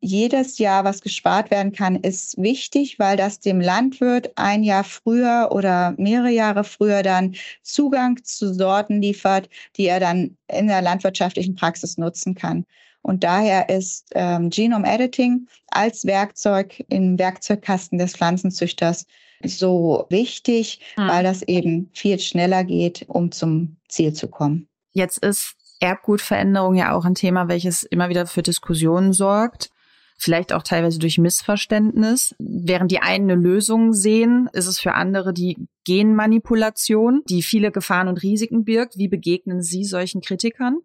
Jedes 0.00 0.58
Jahr, 0.58 0.84
was 0.84 1.00
gespart 1.00 1.50
werden 1.50 1.72
kann, 1.72 1.96
ist 1.96 2.36
wichtig, 2.36 2.98
weil 2.98 3.16
das 3.16 3.40
dem 3.40 3.60
Landwirt 3.60 4.32
ein 4.36 4.62
Jahr 4.62 4.84
früher 4.84 5.48
oder 5.52 5.94
mehrere 5.96 6.30
Jahre 6.30 6.64
früher 6.64 7.02
dann 7.02 7.34
Zugang 7.62 8.22
zu 8.22 8.52
Sorten 8.52 9.00
liefert, 9.00 9.48
die 9.76 9.86
er 9.86 10.00
dann 10.00 10.36
in 10.48 10.66
der 10.66 10.82
landwirtschaftlichen 10.82 11.54
Praxis 11.54 11.96
nutzen 11.96 12.34
kann. 12.34 12.66
Und 13.06 13.22
daher 13.22 13.68
ist 13.68 14.08
ähm, 14.16 14.50
Genome 14.50 14.84
Editing 14.84 15.46
als 15.68 16.06
Werkzeug 16.06 16.84
im 16.88 17.16
Werkzeugkasten 17.20 17.98
des 17.98 18.16
Pflanzenzüchters 18.16 19.06
so 19.44 20.06
wichtig, 20.10 20.80
mhm. 20.96 21.06
weil 21.06 21.22
das 21.22 21.42
eben 21.42 21.88
viel 21.92 22.18
schneller 22.18 22.64
geht, 22.64 23.04
um 23.06 23.30
zum 23.30 23.76
Ziel 23.88 24.12
zu 24.12 24.26
kommen. 24.26 24.66
Jetzt 24.90 25.18
ist 25.18 25.54
Erbgutveränderung 25.78 26.74
ja 26.74 26.96
auch 26.96 27.04
ein 27.04 27.14
Thema, 27.14 27.46
welches 27.46 27.84
immer 27.84 28.08
wieder 28.08 28.26
für 28.26 28.42
Diskussionen 28.42 29.12
sorgt. 29.12 29.70
Vielleicht 30.18 30.52
auch 30.52 30.64
teilweise 30.64 30.98
durch 30.98 31.18
Missverständnis. 31.18 32.34
Während 32.40 32.90
die 32.90 33.02
einen 33.02 33.30
eine 33.30 33.40
Lösung 33.40 33.92
sehen, 33.92 34.50
ist 34.52 34.66
es 34.66 34.80
für 34.80 34.94
andere 34.94 35.32
die 35.32 35.68
Genmanipulation, 35.84 37.22
die 37.28 37.42
viele 37.42 37.70
Gefahren 37.70 38.08
und 38.08 38.20
Risiken 38.24 38.64
birgt. 38.64 38.98
Wie 38.98 39.06
begegnen 39.06 39.62
Sie 39.62 39.84
solchen 39.84 40.22
Kritikern? 40.22 40.80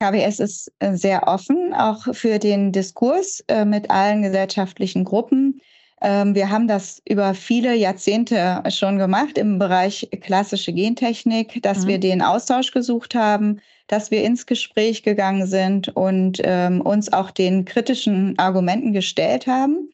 KWS 0.00 0.38
ist 0.38 0.72
äh, 0.78 0.94
sehr 0.94 1.26
offen, 1.26 1.74
auch 1.74 2.14
für 2.14 2.38
den 2.38 2.70
Diskurs 2.70 3.42
äh, 3.48 3.64
mit 3.64 3.90
allen 3.90 4.22
gesellschaftlichen 4.22 5.04
Gruppen. 5.04 5.60
Ähm, 6.00 6.36
wir 6.36 6.50
haben 6.50 6.68
das 6.68 7.02
über 7.08 7.34
viele 7.34 7.74
Jahrzehnte 7.74 8.62
schon 8.70 8.98
gemacht 8.98 9.36
im 9.36 9.58
Bereich 9.58 10.08
klassische 10.20 10.72
Gentechnik, 10.72 11.60
dass 11.62 11.84
mhm. 11.84 11.88
wir 11.88 11.98
den 11.98 12.22
Austausch 12.22 12.70
gesucht 12.70 13.16
haben, 13.16 13.60
dass 13.88 14.12
wir 14.12 14.22
ins 14.22 14.46
Gespräch 14.46 15.02
gegangen 15.02 15.46
sind 15.46 15.88
und 15.88 16.40
ähm, 16.44 16.80
uns 16.80 17.12
auch 17.12 17.32
den 17.32 17.64
kritischen 17.64 18.38
Argumenten 18.38 18.92
gestellt 18.92 19.48
haben. 19.48 19.90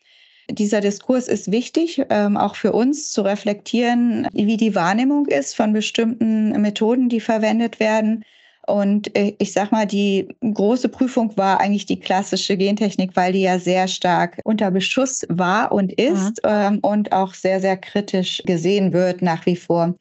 Dieser 0.50 0.82
Diskurs 0.82 1.28
ist 1.28 1.50
wichtig, 1.50 2.02
ähm, 2.10 2.36
auch 2.36 2.56
für 2.56 2.72
uns 2.72 3.10
zu 3.10 3.22
reflektieren, 3.22 4.28
wie 4.34 4.58
die 4.58 4.74
Wahrnehmung 4.74 5.26
ist 5.28 5.56
von 5.56 5.72
bestimmten 5.72 6.50
Methoden, 6.60 7.08
die 7.08 7.20
verwendet 7.20 7.80
werden 7.80 8.22
und 8.66 9.14
äh, 9.16 9.34
ich 9.38 9.52
sag 9.52 9.72
mal, 9.72 9.86
die 9.86 10.28
große 10.40 10.88
Prüfung 10.88 11.36
war 11.36 11.60
eigentlich 11.60 11.86
die 11.86 12.00
klassische 12.00 12.56
Gentechnik, 12.56 13.10
weil 13.14 13.32
die 13.32 13.42
ja 13.42 13.58
sehr 13.58 13.88
stark 13.88 14.40
unter 14.44 14.70
Beschuss 14.70 15.26
war 15.28 15.72
und 15.72 15.92
ist 15.92 16.42
mhm. 16.44 16.50
ähm, 16.50 16.78
und 16.80 17.12
auch 17.12 17.34
sehr, 17.34 17.60
sehr 17.60 17.76
kritisch 17.76 18.42
gesehen 18.46 18.92
wird 18.92 19.22
nach 19.22 19.44
wie 19.46 19.56
vor. 19.56 19.94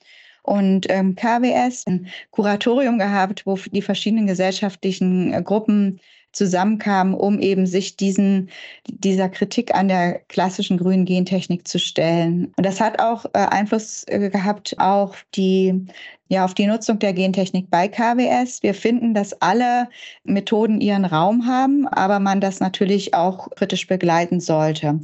Und 0.43 0.88
ähm, 0.89 1.15
KWS 1.15 1.88
ein 1.88 2.08
Kuratorium 2.32 2.99
gehabt, 2.99 3.45
wo 3.45 3.58
die 3.71 3.82
verschiedenen 3.82 4.28
gesellschaftlichen 4.28 5.34
äh, 5.34 5.41
Gruppen 5.41 5.99
zusammenkamen, 6.34 7.13
um 7.13 7.39
eben 7.39 7.65
sich 7.65 7.96
diesen, 7.96 8.50
dieser 8.88 9.30
Kritik 9.30 9.74
an 9.74 9.88
der 9.88 10.19
klassischen 10.28 10.78
grünen 10.78 11.06
Gentechnik 11.06 11.67
zu 11.67 11.80
stellen. 11.80 12.52
Und 12.58 12.65
das 12.65 12.82
hat 12.82 13.00
auch 13.00 13.26
äh, 13.34 13.39
Einfluss 13.39 14.04
äh, 14.08 14.30
gehabt 14.30 14.76
auf 14.80 15.26
die, 15.36 15.86
ja, 16.28 16.43
auf 16.43 16.54
die 16.54 16.67
Nutzung 16.67 17.00
der 17.00 17.13
Gentechnik 17.13 17.69
bei 17.69 17.88
KWS. 17.88 18.63
Wir 18.63 18.74
finden, 18.74 19.13
dass 19.13 19.39
alle 19.41 19.88
Methoden 20.24 20.82
ihren 20.82 21.06
Raum 21.06 21.46
haben, 21.48 21.88
aber 21.88 22.19
man 22.19 22.41
das 22.41 22.60
natürlich 22.60 23.13
auch 23.13 23.50
kritisch 23.52 23.88
begleiten 23.88 24.39
sollte 24.39 25.00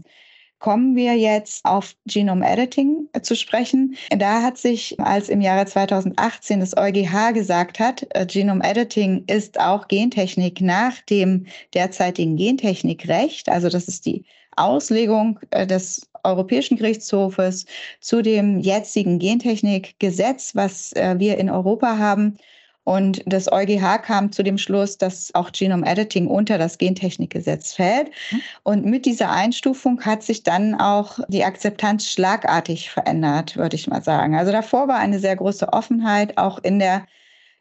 kommen 0.60 0.96
wir 0.96 1.16
jetzt 1.16 1.66
auf 1.66 1.96
Genome 2.06 2.46
Editing 2.46 3.08
zu 3.22 3.36
sprechen. 3.36 3.96
Da 4.10 4.42
hat 4.42 4.58
sich, 4.58 5.00
als 5.00 5.30
im 5.30 5.42
Jahre 5.42 5.66
2018 5.66 6.60
das 6.60 6.78
EuGH 6.78 7.34
gesagt 7.34 7.80
hat, 7.80 8.06
äh, 8.12 8.26
Genome 8.26 8.64
Editing 8.64 9.24
ist 9.28 9.60
auch 9.60 9.88
Gentechnik 9.88 10.62
nach 10.62 11.00
dem 11.10 11.46
derzeitigen 11.74 12.36
Gentechnikrecht, 12.36 13.50
also 13.50 13.70
das 13.70 13.88
ist 13.88 14.06
die 14.06 14.26
Auslegung 14.56 15.40
äh, 15.52 15.66
des 15.66 16.10
Europäischen 16.24 16.78
Gerichtshofes 16.78 17.66
zu 18.02 18.22
dem 18.22 18.60
jetzigen 18.60 19.20
Gentechnikgesetz, 19.20 20.54
was 20.56 20.92
äh, 20.94 21.16
wir 21.18 21.38
in 21.38 21.50
Europa 21.50 21.98
haben, 21.98 22.38
und 22.90 23.22
das 23.28 23.52
EuGH 23.52 24.00
kam 24.02 24.32
zu 24.32 24.42
dem 24.42 24.58
Schluss, 24.58 24.98
dass 24.98 25.30
auch 25.36 25.52
Genome 25.52 25.86
Editing 25.86 26.26
unter 26.26 26.58
das 26.58 26.80
Gentechnikgesetz 26.80 27.74
fällt. 27.74 28.10
Mhm. 28.32 28.42
Und 28.64 28.86
mit 28.86 29.06
dieser 29.06 29.30
Einstufung 29.30 30.02
hat 30.02 30.24
sich 30.24 30.42
dann 30.42 30.74
auch 30.74 31.20
die 31.28 31.44
Akzeptanz 31.44 32.10
schlagartig 32.10 32.90
verändert, 32.90 33.58
würde 33.58 33.76
ich 33.76 33.88
mal 33.88 34.02
sagen. 34.02 34.36
Also 34.36 34.52
davor 34.52 34.88
war 34.88 34.98
eine 34.98 35.20
sehr 35.20 35.36
große 35.36 35.72
Offenheit, 35.72 36.40
auch 36.40 36.58
in 36.64 36.80
der 36.80 37.06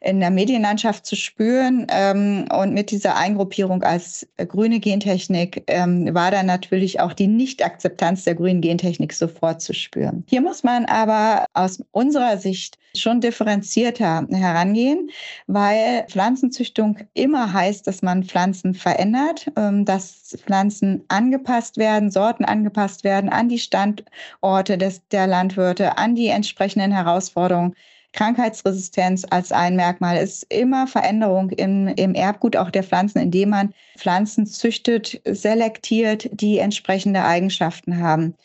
in 0.01 0.19
der 0.19 0.31
Medienlandschaft 0.31 1.05
zu 1.05 1.15
spüren. 1.15 1.87
Ähm, 1.89 2.45
und 2.53 2.73
mit 2.73 2.91
dieser 2.91 3.15
Eingruppierung 3.17 3.83
als 3.83 4.27
äh, 4.37 4.45
grüne 4.45 4.79
Gentechnik 4.79 5.63
ähm, 5.67 6.13
war 6.13 6.31
dann 6.31 6.45
natürlich 6.45 6.99
auch 6.99 7.13
die 7.13 7.27
Nicht-Akzeptanz 7.27 8.23
der 8.23 8.35
grünen 8.35 8.61
Gentechnik 8.61 9.13
sofort 9.13 9.61
zu 9.61 9.73
spüren. 9.73 10.23
Hier 10.27 10.41
muss 10.41 10.63
man 10.63 10.85
aber 10.85 11.45
aus 11.53 11.83
unserer 11.91 12.37
Sicht 12.37 12.77
schon 12.95 13.21
differenzierter 13.21 14.25
herangehen, 14.31 15.09
weil 15.47 16.05
Pflanzenzüchtung 16.09 16.97
immer 17.13 17.53
heißt, 17.53 17.85
dass 17.85 18.01
man 18.01 18.23
Pflanzen 18.23 18.73
verändert, 18.73 19.51
ähm, 19.57 19.85
dass 19.85 20.37
Pflanzen 20.45 21.03
angepasst 21.09 21.77
werden, 21.77 22.09
Sorten 22.09 22.45
angepasst 22.45 23.03
werden 23.03 23.29
an 23.29 23.49
die 23.49 23.59
Standorte 23.59 24.77
des, 24.77 25.07
der 25.09 25.27
Landwirte, 25.27 25.97
an 25.97 26.15
die 26.15 26.27
entsprechenden 26.27 26.91
Herausforderungen 26.91 27.75
Krankheitsresistenz 28.13 29.25
als 29.29 29.51
ein 29.51 29.75
Merkmal 29.75 30.17
ist 30.17 30.43
immer 30.51 30.87
Veränderung 30.87 31.51
im, 31.51 31.87
im 31.87 32.15
Erbgut 32.15 32.55
auch 32.55 32.71
der 32.71 32.83
Pflanzen, 32.83 33.19
indem 33.19 33.49
man 33.49 33.73
Pflanzen 33.97 34.45
züchtet, 34.45 35.21
selektiert, 35.25 36.29
die 36.31 36.57
entsprechende 36.57 37.23
Eigenschaften 37.23 38.01
haben. 38.01 38.35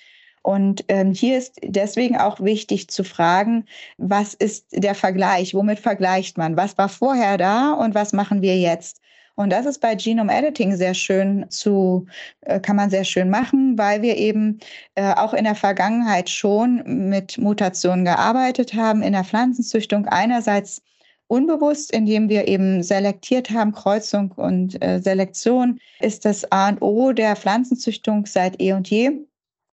Und 0.42 0.84
ähm, 0.88 1.14
hier 1.14 1.38
ist 1.38 1.58
deswegen 1.64 2.18
auch 2.18 2.38
wichtig 2.38 2.88
zu 2.88 3.02
fragen, 3.02 3.64
was 3.96 4.34
ist 4.34 4.66
der 4.72 4.94
Vergleich? 4.94 5.54
Womit 5.54 5.78
vergleicht 5.78 6.36
man? 6.36 6.58
Was 6.58 6.76
war 6.76 6.90
vorher 6.90 7.38
da 7.38 7.72
und 7.72 7.94
was 7.94 8.12
machen 8.12 8.42
wir 8.42 8.58
jetzt? 8.58 9.00
Und 9.36 9.50
das 9.50 9.66
ist 9.66 9.80
bei 9.80 9.94
Genome 9.96 10.32
Editing 10.32 10.76
sehr 10.76 10.94
schön 10.94 11.46
zu, 11.50 12.06
äh, 12.42 12.60
kann 12.60 12.76
man 12.76 12.90
sehr 12.90 13.04
schön 13.04 13.30
machen, 13.30 13.76
weil 13.76 14.00
wir 14.00 14.16
eben 14.16 14.60
äh, 14.94 15.12
auch 15.14 15.34
in 15.34 15.44
der 15.44 15.56
Vergangenheit 15.56 16.30
schon 16.30 17.08
mit 17.08 17.36
Mutationen 17.38 18.04
gearbeitet 18.04 18.74
haben, 18.74 19.02
in 19.02 19.12
der 19.12 19.24
Pflanzenzüchtung 19.24 20.06
einerseits 20.06 20.82
unbewusst, 21.26 21.90
indem 21.92 22.28
wir 22.28 22.46
eben 22.46 22.82
selektiert 22.82 23.50
haben, 23.50 23.72
Kreuzung 23.72 24.30
und 24.32 24.80
äh, 24.82 25.00
Selektion 25.00 25.80
ist 26.00 26.24
das 26.24 26.50
A 26.52 26.68
und 26.68 26.82
O 26.82 27.12
der 27.12 27.34
Pflanzenzüchtung 27.34 28.26
seit 28.26 28.60
eh 28.60 28.72
und 28.72 28.88
je. 28.88 29.10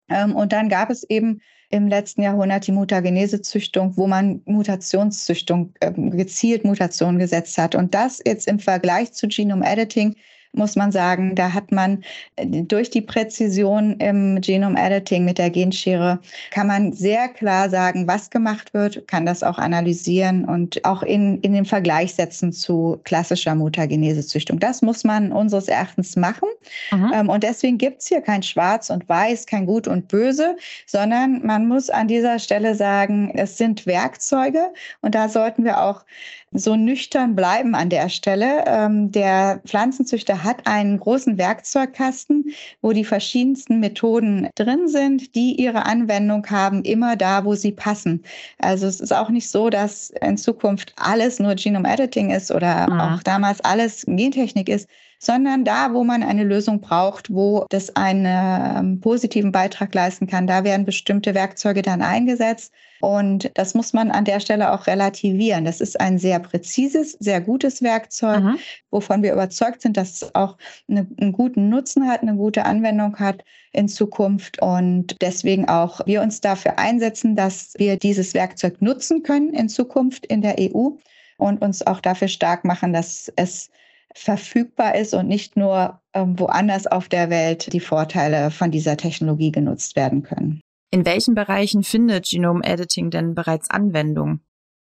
Ähm, 0.09 0.35
und 0.35 0.53
dann 0.53 0.69
gab 0.69 0.89
es 0.91 1.03
eben 1.03 1.41
im 1.69 1.87
letzten 1.87 2.21
Jahrhundert 2.21 2.67
die 2.67 2.71
Mutagenesezüchtung, 2.71 3.97
wo 3.97 4.07
man 4.07 4.41
Mutationszüchtung, 4.45 5.73
äh, 5.79 5.91
gezielt 5.91 6.63
Mutationen 6.63 7.19
gesetzt 7.19 7.57
hat. 7.57 7.75
Und 7.75 7.93
das 7.93 8.21
jetzt 8.25 8.47
im 8.47 8.59
Vergleich 8.59 9.13
zu 9.13 9.27
Genome 9.27 9.65
Editing 9.65 10.15
muss 10.53 10.75
man 10.75 10.91
sagen, 10.91 11.35
da 11.35 11.53
hat 11.53 11.71
man 11.71 12.03
äh, 12.35 12.45
durch 12.45 12.89
die 12.89 13.01
Präzision 13.01 13.97
im 13.99 14.41
Genome 14.41 14.79
Editing 14.79 15.25
mit 15.25 15.37
der 15.37 15.49
Genschere, 15.49 16.19
kann 16.51 16.67
man 16.67 16.93
sehr 16.93 17.27
klar 17.29 17.69
sagen, 17.69 18.07
was 18.07 18.29
gemacht 18.29 18.73
wird, 18.73 19.07
kann 19.07 19.25
das 19.25 19.43
auch 19.43 19.57
analysieren 19.57 20.45
und 20.45 20.83
auch 20.85 21.03
in, 21.03 21.39
in 21.41 21.53
den 21.53 21.65
Vergleich 21.65 22.15
setzen 22.15 22.51
zu 22.51 22.99
klassischer 23.03 23.55
Mutagenesezüchtung. 23.55 24.59
Das 24.59 24.81
muss 24.81 25.03
man 25.03 25.31
unseres 25.31 25.67
Erachtens 25.67 26.15
machen. 26.15 26.49
Mhm. 26.91 27.29
Und 27.29 27.43
deswegen 27.43 27.77
gibt 27.77 28.01
es 28.01 28.07
hier 28.07 28.21
kein 28.21 28.43
Schwarz 28.43 28.89
und 28.89 29.07
Weiß, 29.07 29.45
kein 29.45 29.65
Gut 29.65 29.87
und 29.87 30.07
Böse, 30.07 30.57
sondern 30.85 31.45
man 31.45 31.67
muss 31.67 31.89
an 31.89 32.07
dieser 32.07 32.39
Stelle 32.39 32.75
sagen, 32.75 33.31
es 33.35 33.57
sind 33.57 33.85
Werkzeuge 33.85 34.73
und 35.01 35.15
da 35.15 35.29
sollten 35.29 35.63
wir 35.63 35.81
auch 35.81 36.05
so 36.51 36.75
nüchtern 36.75 37.35
bleiben 37.35 37.75
an 37.75 37.89
der 37.89 38.09
Stelle. 38.09 38.63
Ähm, 38.65 39.11
der 39.11 39.61
Pflanzenzüchter 39.65 40.43
hat 40.43 40.65
einen 40.65 40.99
großen 40.99 41.37
Werkzeugkasten, 41.37 42.53
wo 42.81 42.93
die 42.93 43.03
verschiedensten 43.03 43.79
Methoden 43.79 44.49
drin 44.55 44.87
sind, 44.87 45.35
die 45.35 45.61
ihre 45.61 45.85
Anwendung 45.85 46.45
haben, 46.49 46.83
immer 46.83 47.15
da, 47.15 47.45
wo 47.45 47.55
sie 47.55 47.71
passen. 47.71 48.23
Also 48.59 48.87
es 48.87 48.99
ist 48.99 49.13
auch 49.13 49.29
nicht 49.29 49.49
so, 49.49 49.69
dass 49.69 50.09
in 50.21 50.37
Zukunft 50.37 50.93
alles 50.95 51.39
nur 51.39 51.55
Genome 51.55 51.89
Editing 51.89 52.31
ist 52.31 52.51
oder 52.51 52.89
mhm. 52.89 52.99
auch 52.99 53.23
damals 53.23 53.61
alles 53.61 54.05
Gentechnik 54.07 54.69
ist, 54.69 54.89
sondern 55.19 55.65
da, 55.65 55.93
wo 55.93 56.03
man 56.03 56.23
eine 56.23 56.43
Lösung 56.43 56.79
braucht, 56.79 57.33
wo 57.33 57.65
das 57.69 57.95
einen 57.95 58.25
ähm, 58.27 58.99
positiven 59.01 59.51
Beitrag 59.51 59.93
leisten 59.93 60.27
kann, 60.27 60.47
da 60.47 60.63
werden 60.63 60.85
bestimmte 60.85 61.33
Werkzeuge 61.33 61.81
dann 61.81 62.01
eingesetzt. 62.01 62.71
Und 62.99 63.51
das 63.53 63.73
muss 63.73 63.93
man 63.93 64.11
an 64.11 64.25
der 64.25 64.39
Stelle 64.39 64.71
auch 64.71 64.87
relativieren. 64.87 65.65
Das 65.65 65.81
ist 65.81 65.99
ein 65.99 66.17
sehr 66.17 66.39
präzises, 66.39 67.13
sehr 67.19 67.41
gutes 67.41 67.81
Werkzeug, 67.81 68.37
Aha. 68.37 68.55
wovon 68.91 69.23
wir 69.23 69.33
überzeugt 69.33 69.81
sind, 69.81 69.97
dass 69.97 70.21
es 70.21 70.35
auch 70.35 70.57
eine, 70.89 71.07
einen 71.19 71.31
guten 71.31 71.69
Nutzen 71.69 72.07
hat, 72.07 72.21
eine 72.21 72.35
gute 72.35 72.65
Anwendung 72.65 73.17
hat 73.17 73.43
in 73.71 73.87
Zukunft 73.87 74.61
und 74.61 75.15
deswegen 75.21 75.67
auch 75.69 76.01
wir 76.05 76.21
uns 76.21 76.41
dafür 76.41 76.79
einsetzen, 76.79 77.35
dass 77.35 77.73
wir 77.77 77.97
dieses 77.97 78.33
Werkzeug 78.33 78.81
nutzen 78.81 79.23
können 79.23 79.53
in 79.53 79.69
Zukunft 79.69 80.25
in 80.25 80.41
der 80.41 80.55
EU 80.59 80.89
und 81.37 81.61
uns 81.61 81.85
auch 81.85 81.99
dafür 81.99 82.27
stark 82.27 82.65
machen, 82.65 82.93
dass 82.93 83.31
es 83.35 83.69
verfügbar 84.15 84.95
ist 84.95 85.13
und 85.13 85.27
nicht 85.27 85.55
nur 85.55 86.01
ähm, 86.13 86.39
woanders 86.39 86.87
auf 86.87 87.07
der 87.07 87.29
Welt 87.29 87.71
die 87.71 87.79
Vorteile 87.79 88.49
von 88.49 88.71
dieser 88.71 88.97
Technologie 88.97 89.51
genutzt 89.51 89.95
werden 89.95 90.23
können. 90.23 90.61
In 90.89 91.05
welchen 91.05 91.35
Bereichen 91.35 91.83
findet 91.83 92.29
Genome 92.29 92.63
Editing 92.63 93.09
denn 93.09 93.35
bereits 93.35 93.69
Anwendung? 93.69 94.39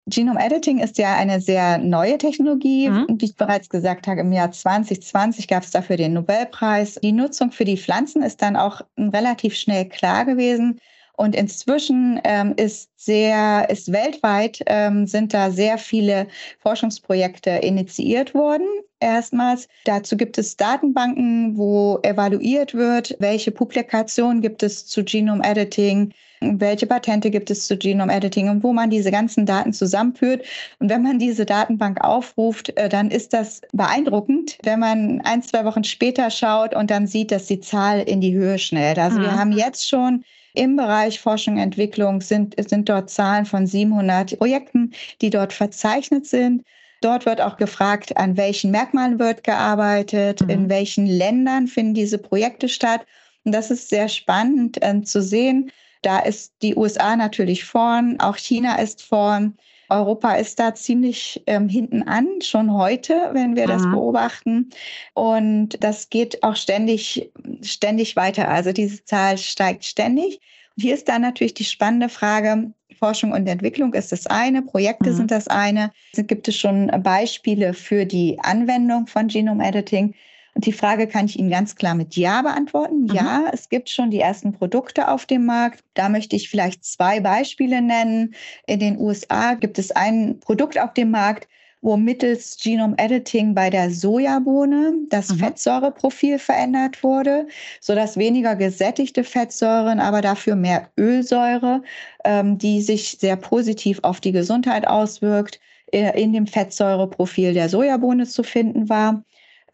Genome 0.06 0.40
Editing 0.40 0.78
ist 0.78 0.98
ja 0.98 1.16
eine 1.16 1.40
sehr 1.40 1.78
neue 1.78 2.18
Technologie. 2.18 2.88
Mhm. 2.88 3.06
Wie 3.18 3.24
ich 3.26 3.36
bereits 3.36 3.68
gesagt 3.68 4.06
habe, 4.06 4.20
im 4.20 4.32
Jahr 4.32 4.50
2020 4.50 5.46
gab 5.46 5.62
es 5.62 5.70
dafür 5.70 5.96
den 5.96 6.14
Nobelpreis. 6.14 6.94
Die 7.02 7.12
Nutzung 7.12 7.52
für 7.52 7.64
die 7.64 7.76
Pflanzen 7.76 8.22
ist 8.22 8.42
dann 8.42 8.56
auch 8.56 8.80
relativ 8.98 9.54
schnell 9.54 9.88
klar 9.88 10.24
gewesen. 10.24 10.80
Und 11.20 11.36
inzwischen 11.36 12.18
ähm, 12.24 12.54
ist 12.56 12.88
sehr, 12.96 13.68
ist 13.68 13.92
weltweit 13.92 14.62
ähm, 14.64 15.06
sind 15.06 15.34
da 15.34 15.50
sehr 15.50 15.76
viele 15.76 16.28
Forschungsprojekte 16.60 17.50
initiiert 17.50 18.32
worden. 18.32 18.66
Erstmals. 19.00 19.68
Dazu 19.84 20.16
gibt 20.16 20.38
es 20.38 20.56
Datenbanken, 20.56 21.58
wo 21.58 21.98
evaluiert 22.04 22.72
wird, 22.72 23.16
welche 23.18 23.50
Publikationen 23.50 24.40
gibt 24.40 24.62
es 24.62 24.86
zu 24.86 25.04
Genome 25.04 25.44
Editing, 25.44 26.14
welche 26.40 26.86
Patente 26.86 27.30
gibt 27.30 27.50
es 27.50 27.66
zu 27.66 27.76
Genome 27.76 28.14
Editing 28.14 28.48
und 28.48 28.62
wo 28.62 28.72
man 28.72 28.88
diese 28.88 29.10
ganzen 29.10 29.44
Daten 29.44 29.74
zusammenführt. 29.74 30.46
Und 30.78 30.88
wenn 30.88 31.02
man 31.02 31.18
diese 31.18 31.44
Datenbank 31.44 32.02
aufruft, 32.02 32.74
äh, 32.78 32.88
dann 32.88 33.10
ist 33.10 33.34
das 33.34 33.60
beeindruckend, 33.74 34.56
wenn 34.62 34.80
man 34.80 35.20
ein, 35.20 35.42
zwei 35.42 35.66
Wochen 35.66 35.84
später 35.84 36.30
schaut 36.30 36.74
und 36.74 36.90
dann 36.90 37.06
sieht, 37.06 37.30
dass 37.30 37.44
die 37.44 37.60
Zahl 37.60 38.00
in 38.00 38.22
die 38.22 38.32
Höhe 38.32 38.58
schnellt. 38.58 38.98
Also 38.98 39.18
mhm. 39.18 39.22
wir 39.22 39.38
haben 39.38 39.52
jetzt 39.52 39.86
schon 39.86 40.24
im 40.54 40.76
Bereich 40.76 41.20
Forschung 41.20 41.54
und 41.54 41.60
Entwicklung 41.60 42.20
sind, 42.20 42.54
sind 42.68 42.88
dort 42.88 43.10
Zahlen 43.10 43.46
von 43.46 43.66
700 43.66 44.38
Projekten, 44.38 44.92
die 45.20 45.30
dort 45.30 45.52
verzeichnet 45.52 46.26
sind. 46.26 46.64
Dort 47.00 47.24
wird 47.24 47.40
auch 47.40 47.56
gefragt, 47.56 48.16
an 48.16 48.36
welchen 48.36 48.70
Merkmalen 48.70 49.18
wird 49.18 49.44
gearbeitet, 49.44 50.42
mhm. 50.42 50.50
in 50.50 50.68
welchen 50.68 51.06
Ländern 51.06 51.66
finden 51.66 51.94
diese 51.94 52.18
Projekte 52.18 52.68
statt. 52.68 53.06
Und 53.44 53.52
das 53.52 53.70
ist 53.70 53.88
sehr 53.88 54.08
spannend 54.08 54.82
äh, 54.82 55.00
zu 55.02 55.22
sehen. 55.22 55.70
Da 56.02 56.20
ist 56.20 56.54
die 56.62 56.76
USA 56.76 57.16
natürlich 57.16 57.64
vorn, 57.64 58.18
auch 58.20 58.36
China 58.36 58.76
ist 58.76 59.02
vorn. 59.02 59.56
Europa 59.90 60.34
ist 60.34 60.58
da 60.58 60.74
ziemlich 60.74 61.42
ähm, 61.46 61.68
hinten 61.68 62.02
an, 62.02 62.40
schon 62.42 62.72
heute, 62.72 63.30
wenn 63.32 63.56
wir 63.56 63.64
Aha. 63.64 63.72
das 63.72 63.82
beobachten. 63.82 64.70
Und 65.14 65.82
das 65.82 66.08
geht 66.10 66.42
auch 66.42 66.56
ständig, 66.56 67.30
ständig 67.62 68.16
weiter. 68.16 68.48
Also 68.48 68.72
diese 68.72 69.04
Zahl 69.04 69.36
steigt 69.38 69.84
ständig. 69.84 70.40
Und 70.76 70.82
hier 70.82 70.94
ist 70.94 71.08
dann 71.08 71.22
natürlich 71.22 71.54
die 71.54 71.64
spannende 71.64 72.08
Frage, 72.08 72.72
Forschung 72.98 73.32
und 73.32 73.46
Entwicklung 73.46 73.94
ist 73.94 74.12
das 74.12 74.26
eine, 74.26 74.62
Projekte 74.62 75.10
mhm. 75.10 75.16
sind 75.16 75.30
das 75.30 75.48
eine. 75.48 75.90
Gibt 76.14 76.48
es 76.48 76.56
schon 76.56 76.88
Beispiele 77.02 77.72
für 77.72 78.04
die 78.04 78.38
Anwendung 78.40 79.06
von 79.06 79.26
Genome 79.26 79.66
Editing? 79.66 80.14
Und 80.54 80.66
die 80.66 80.72
Frage 80.72 81.06
kann 81.06 81.26
ich 81.26 81.38
Ihnen 81.38 81.50
ganz 81.50 81.76
klar 81.76 81.94
mit 81.94 82.16
Ja 82.16 82.42
beantworten. 82.42 83.02
Mhm. 83.02 83.14
Ja, 83.14 83.44
es 83.52 83.68
gibt 83.68 83.88
schon 83.88 84.10
die 84.10 84.20
ersten 84.20 84.52
Produkte 84.52 85.08
auf 85.08 85.26
dem 85.26 85.46
Markt. 85.46 85.84
Da 85.94 86.08
möchte 86.08 86.36
ich 86.36 86.50
vielleicht 86.50 86.84
zwei 86.84 87.20
Beispiele 87.20 87.80
nennen. 87.80 88.34
In 88.66 88.80
den 88.80 88.98
USA 88.98 89.54
gibt 89.54 89.78
es 89.78 89.90
ein 89.92 90.40
Produkt 90.40 90.78
auf 90.78 90.94
dem 90.94 91.10
Markt, 91.10 91.48
wo 91.82 91.96
mittels 91.96 92.58
Genome 92.62 92.94
Editing 92.98 93.54
bei 93.54 93.70
der 93.70 93.90
Sojabohne 93.90 94.92
das 95.08 95.30
mhm. 95.30 95.38
Fettsäureprofil 95.38 96.38
verändert 96.38 97.02
wurde, 97.02 97.46
sodass 97.80 98.16
weniger 98.16 98.54
gesättigte 98.54 99.24
Fettsäuren, 99.24 99.98
aber 99.98 100.20
dafür 100.20 100.56
mehr 100.56 100.90
Ölsäure, 100.98 101.82
ähm, 102.24 102.58
die 102.58 102.82
sich 102.82 103.16
sehr 103.18 103.36
positiv 103.36 104.00
auf 104.02 104.20
die 104.20 104.32
Gesundheit 104.32 104.86
auswirkt, 104.86 105.58
äh, 105.92 106.20
in 106.20 106.32
dem 106.32 106.46
Fettsäureprofil 106.46 107.54
der 107.54 107.68
Sojabohne 107.68 108.26
zu 108.26 108.42
finden 108.42 108.88
war. 108.88 109.24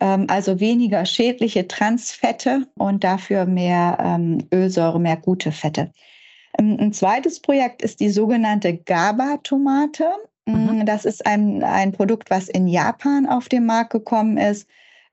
Ähm, 0.00 0.26
also 0.28 0.60
weniger 0.60 1.04
schädliche 1.06 1.66
Transfette 1.68 2.66
und 2.76 3.04
dafür 3.04 3.46
mehr 3.46 3.98
ähm, 4.00 4.38
Ölsäure, 4.52 5.00
mehr 5.00 5.16
gute 5.16 5.52
Fette. 5.52 5.92
Ähm, 6.58 6.76
ein 6.80 6.92
zweites 6.92 7.40
Projekt 7.40 7.82
ist 7.82 8.00
die 8.00 8.10
sogenannte 8.10 8.76
GABA-Tomate. 8.76 10.10
Mhm. 10.46 10.80
Mm, 10.80 10.86
das 10.86 11.04
ist 11.04 11.26
ein, 11.26 11.62
ein 11.64 11.92
Produkt, 11.92 12.30
was 12.30 12.48
in 12.48 12.68
Japan 12.68 13.26
auf 13.26 13.48
den 13.48 13.66
Markt 13.66 13.90
gekommen 13.90 14.36
ist. 14.36 14.68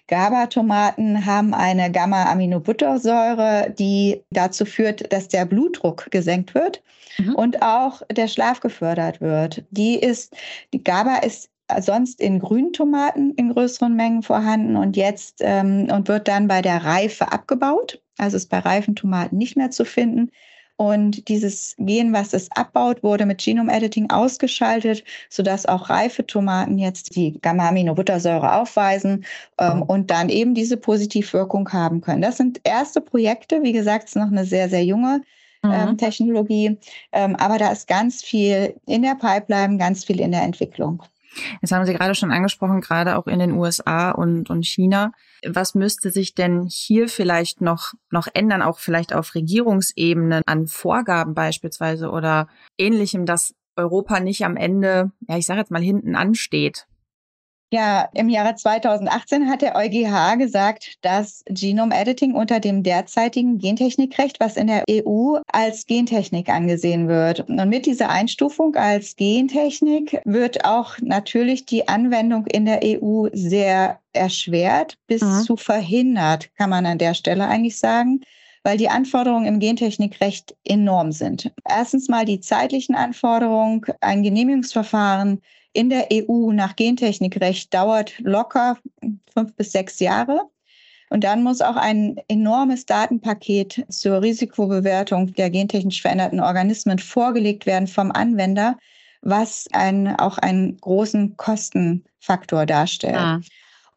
GABA-Tomaten 0.08 1.26
haben 1.26 1.54
eine 1.54 1.90
Gamma-Aminobuttersäure, 1.90 3.74
die 3.78 4.22
dazu 4.32 4.66
führt, 4.66 5.12
dass 5.14 5.30
der 5.30 5.46
Blutdruck 5.46 6.12
gesenkt 6.12 6.54
wird 6.54 6.84
mhm. 7.18 7.36
und 7.36 7.62
auch 7.62 8.02
der 8.12 8.28
Schlaf 8.28 8.60
gefördert 8.60 9.22
wird. 9.22 9.64
Die 9.72 9.96
ist, 9.96 10.36
die 10.74 10.84
GABA 10.84 11.18
ist 11.18 11.50
sonst 11.82 12.20
in 12.20 12.40
Grüntomaten 12.40 13.34
in 13.36 13.52
größeren 13.52 13.96
Mengen 13.96 14.24
vorhanden 14.24 14.76
und 14.76 14.96
jetzt 14.96 15.38
ähm, 15.40 15.88
und 15.92 16.08
wird 16.08 16.28
dann 16.28 16.48
bei 16.48 16.62
der 16.62 16.84
Reife 16.84 17.32
abgebaut. 17.32 18.02
Also 18.18 18.38
ist 18.38 18.50
bei 18.50 18.60
reifen 18.60 18.96
Tomaten 18.96 19.38
nicht 19.38 19.58
mehr 19.58 19.72
zu 19.72 19.86
finden. 19.86 20.30
Und 20.76 21.28
dieses 21.28 21.76
Gen, 21.78 22.14
was 22.14 22.34
es 22.34 22.52
abbaut, 22.52 23.04
wurde 23.04 23.26
mit 23.26 23.40
Genome-Editing 23.40 24.10
ausgeschaltet, 24.10 25.04
sodass 25.30 25.68
auch 25.68 25.90
reife 25.90 26.26
Tomaten 26.26 26.80
jetzt 26.80 27.16
die 27.16 27.40
Gamma-Aminobuttersäure 27.40 28.56
aufweisen 28.56 29.24
ähm, 29.60 29.84
und 29.84 30.10
dann 30.10 30.30
eben 30.30 30.56
diese 30.56 30.78
Positivwirkung 30.78 31.72
haben 31.72 32.02
können. 32.02 32.24
Das 32.24 32.38
sind 32.38 32.60
erste 32.64 33.02
Projekte. 33.02 33.62
Wie 33.62 33.72
gesagt, 33.72 34.06
es 34.06 34.12
ist 34.12 34.22
noch 34.22 34.32
eine 34.32 34.46
sehr, 34.46 34.68
sehr 34.68 34.84
junge 34.84 35.22
ähm, 35.64 35.92
mhm. 35.92 35.98
Technologie. 35.98 36.78
Ähm, 37.12 37.36
aber 37.36 37.58
da 37.58 37.72
ist 37.72 37.88
ganz 37.88 38.24
viel 38.24 38.76
in 38.88 39.04
der 39.04 39.16
Pipeline, 39.16 39.78
ganz 39.78 40.04
viel 40.04 40.20
in 40.20 40.32
der 40.32 40.42
Entwicklung. 40.42 41.04
Jetzt 41.62 41.72
haben 41.72 41.86
Sie 41.86 41.94
gerade 41.94 42.16
schon 42.16 42.32
angesprochen, 42.32 42.82
gerade 42.82 43.18
auch 43.18 43.28
in 43.28 43.40
den 43.40 43.52
USA 43.54 44.12
und, 44.12 44.50
und 44.50 44.66
China. 44.66 45.12
Was 45.46 45.76
müsste 45.76 46.12
sich 46.12 46.36
denn 46.36 46.68
hier 46.70 47.08
vielleicht 47.08 47.62
noch, 47.62 47.94
noch 48.12 48.28
ändern, 48.34 48.62
auch 48.62 48.80
vielleicht 48.80 49.14
auf 49.14 49.36
Regierungsebene 49.36 50.42
an 50.46 50.68
Vorgaben 50.68 51.34
beispielsweise 51.34 52.10
oder 52.10 52.48
ähnlichem, 52.78 53.26
dass 53.26 53.56
Europa 53.76 54.20
nicht 54.20 54.46
am 54.46 54.56
Ende, 54.56 55.12
ja, 55.28 55.38
ich 55.38 55.46
sage 55.46 55.60
jetzt 55.60 55.72
mal 55.72 55.82
hinten 55.82 56.16
ansteht? 56.16 56.88
Ja, 57.74 58.08
im 58.14 58.30
Jahre 58.30 58.54
2018 58.54 59.50
hat 59.50 59.64
der 59.64 59.76
EuGH 59.76 60.38
gesagt, 60.38 61.00
dass 61.02 61.44
Genome 61.48 61.96
Editing 61.96 62.36
unter 62.36 62.60
dem 62.60 62.84
derzeitigen 62.84 63.58
Gentechnikrecht, 63.58 64.40
was 64.40 64.58
in 64.58 64.68
der 64.68 64.84
EU 64.88 65.40
als 65.52 65.88
Gentechnik 65.88 66.50
angesehen 66.50 67.08
wird. 67.08 67.50
Und 67.50 67.70
mit 67.70 67.88
dieser 67.88 68.10
Einstufung 68.12 68.76
als 68.76 69.16
Gentechnik 69.16 70.22
wird 70.24 70.66
auch 70.66 71.00
natürlich 71.02 71.66
die 71.66 71.88
Anwendung 71.88 72.46
in 72.46 72.66
der 72.66 72.82
EU 72.84 73.30
sehr 73.34 73.98
erschwert 74.14 75.00
bis 75.08 75.24
mhm. 75.24 75.42
zu 75.42 75.58
verhindert, 75.58 76.52
kann 76.56 76.70
man 76.70 76.86
an 76.86 77.00
der 77.00 77.16
Stelle 77.16 77.48
eigentlich 77.48 77.80
sagen 77.80 78.22
weil 78.66 78.78
die 78.78 78.88
Anforderungen 78.88 79.46
im 79.46 79.60
Gentechnikrecht 79.60 80.56
enorm 80.64 81.12
sind. 81.12 81.52
Erstens 81.68 82.08
mal 82.08 82.24
die 82.24 82.40
zeitlichen 82.40 82.96
Anforderungen, 82.96 83.82
ein 84.00 84.24
Genehmigungsverfahren 84.24 85.42
in 85.74 85.90
der 85.90 86.08
EU 86.12 86.52
nach 86.52 86.76
Gentechnikrecht 86.76 87.74
dauert 87.74 88.14
locker 88.20 88.78
fünf 89.34 89.54
bis 89.56 89.72
sechs 89.72 90.00
Jahre. 90.00 90.50
Und 91.10 91.24
dann 91.24 91.44
muss 91.44 91.62
auch 91.62 91.76
ein 91.76 92.16
enormes 92.28 92.86
Datenpaket 92.86 93.86
zur 93.90 94.22
Risikobewertung 94.22 95.34
der 95.34 95.50
gentechnisch 95.52 96.02
veränderten 96.02 96.40
Organismen 96.40 96.98
vorgelegt 96.98 97.66
werden 97.66 97.88
vom 97.88 98.12
Anwender, 98.12 98.78
was 99.22 99.68
ein, 99.74 100.16
auch 100.16 100.40
einen 100.40 100.78
großen 100.78 101.38
Kostenfaktor 101.38 102.66
darstellt. 102.66 103.16
Ja. 103.16 103.42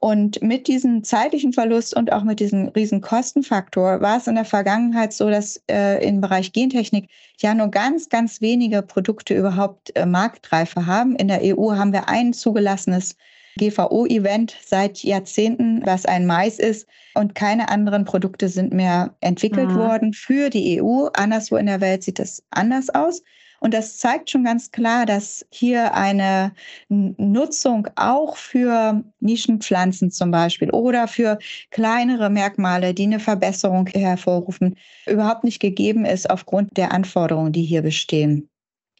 Und 0.07 0.41
mit 0.41 0.69
diesem 0.69 1.03
zeitlichen 1.03 1.53
Verlust 1.53 1.97
und 1.97 2.13
auch 2.13 2.23
mit 2.23 2.39
diesem 2.39 2.69
riesen 2.69 3.01
Kostenfaktor 3.01 4.01
war 4.01 4.19
es 4.19 4.29
in 4.29 4.37
der 4.37 4.45
Vergangenheit 4.45 5.13
so, 5.13 5.29
dass 5.29 5.61
äh, 5.69 6.01
im 6.07 6.21
Bereich 6.21 6.53
Gentechnik 6.53 7.09
ja 7.41 7.55
nur 7.55 7.73
ganz, 7.73 8.09
ganz 8.09 8.41
wenige 8.41 8.83
Produkte 8.83 9.35
überhaupt 9.35 9.91
äh, 9.97 10.07
Marktreife 10.07 10.87
haben. 10.87 11.17
In 11.17 11.27
der 11.27 11.41
EU 11.43 11.73
haben 11.73 11.93
wir 11.93 12.09
ein 12.09 12.33
zugelassenes 12.33 13.17
GVO-Event 13.59 14.55
seit 14.65 15.03
Jahrzehnten, 15.03 15.85
was 15.85 16.07
ein 16.07 16.25
Mais 16.25 16.61
ist. 16.61 16.87
Und 17.17 17.35
keine 17.35 17.69
anderen 17.69 18.05
Produkte 18.05 18.49
sind 18.49 18.73
mehr 18.73 19.13
entwickelt 19.23 19.71
mhm. 19.71 19.75
worden 19.75 20.13
für 20.13 20.51
die 20.51 20.81
EU. 20.81 21.09
Anderswo 21.15 21.57
in 21.57 21.67
der 21.67 21.81
Welt 21.81 22.05
sieht 22.05 22.21
es 22.21 22.45
anders 22.51 22.91
aus. 22.91 23.25
Und 23.61 23.75
das 23.75 23.99
zeigt 23.99 24.31
schon 24.31 24.45
ganz 24.45 24.71
klar, 24.71 25.07
dass 25.07 25.47
hier 25.51 25.95
eine 25.95 26.53
Nutzung 26.89 27.89
auch 27.97 28.37
für 28.37 29.03
Nischenpflanzen 29.21 30.11
zum 30.11 30.31
Beispiel 30.31 30.71
oder 30.71 31.09
für 31.09 31.39
kleinere 31.71 32.31
Merkmale, 32.31 32.95
die 32.95 33.05
eine 33.05 33.21
Verbesserung 33.21 33.87
hervorrufen, 33.89 34.77
überhaupt 35.07 35.45
nicht 35.45 35.61
gegeben 35.61 36.05
ist 36.05 36.29
aufgrund 36.31 36.77
der 36.77 36.93
Anforderungen, 36.93 37.53
die 37.53 37.63
hier 37.63 37.83
bestehen. 37.83 38.49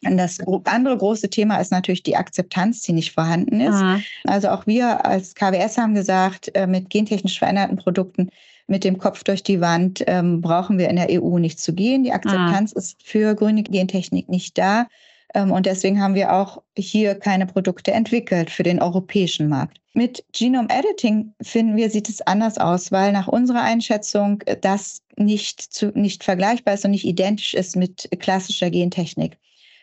Und 0.05 0.17
das 0.17 0.37
andere 0.65 0.97
große 0.97 1.29
Thema 1.29 1.57
ist 1.57 1.71
natürlich 1.71 2.03
die 2.03 2.15
Akzeptanz, 2.15 2.81
die 2.81 2.93
nicht 2.93 3.13
vorhanden 3.13 3.59
ist. 3.59 3.81
Mhm. 3.81 4.03
Also 4.25 4.49
auch 4.49 4.67
wir 4.67 5.05
als 5.05 5.33
KWS 5.33 5.77
haben 5.77 5.95
gesagt, 5.95 6.51
äh, 6.55 6.67
mit 6.67 6.89
gentechnisch 6.89 7.39
veränderten 7.39 7.77
Produkten 7.77 8.29
mit 8.67 8.83
dem 8.83 8.97
Kopf 8.97 9.23
durch 9.23 9.43
die 9.43 9.61
Wand 9.61 10.03
ähm, 10.07 10.41
brauchen 10.41 10.77
wir 10.77 10.89
in 10.89 10.97
der 10.97 11.09
EU 11.09 11.39
nicht 11.39 11.59
zu 11.59 11.73
gehen. 11.73 12.03
Die 12.03 12.11
Akzeptanz 12.11 12.73
ah. 12.75 12.79
ist 12.79 13.01
für 13.01 13.33
grüne 13.33 13.63
Gentechnik 13.63 14.29
nicht 14.29 14.57
da. 14.57 14.87
Ähm, 15.33 15.51
und 15.51 15.65
deswegen 15.65 16.01
haben 16.01 16.15
wir 16.15 16.33
auch 16.33 16.61
hier 16.77 17.15
keine 17.15 17.45
Produkte 17.45 17.91
entwickelt 17.91 18.49
für 18.49 18.63
den 18.63 18.81
europäischen 18.81 19.49
Markt. 19.49 19.79
Mit 19.93 20.23
Genome 20.31 20.69
Editing 20.69 21.33
finden 21.41 21.75
wir, 21.75 21.89
sieht 21.89 22.09
es 22.09 22.21
anders 22.21 22.57
aus, 22.57 22.91
weil 22.91 23.11
nach 23.11 23.27
unserer 23.27 23.61
Einschätzung 23.61 24.41
äh, 24.45 24.57
das 24.59 25.01
nicht, 25.15 25.61
zu, 25.61 25.87
nicht 25.95 26.23
vergleichbar 26.23 26.75
ist 26.75 26.85
und 26.85 26.91
nicht 26.91 27.05
identisch 27.05 27.53
ist 27.53 27.75
mit 27.75 28.09
klassischer 28.19 28.69
Gentechnik. 28.69 29.37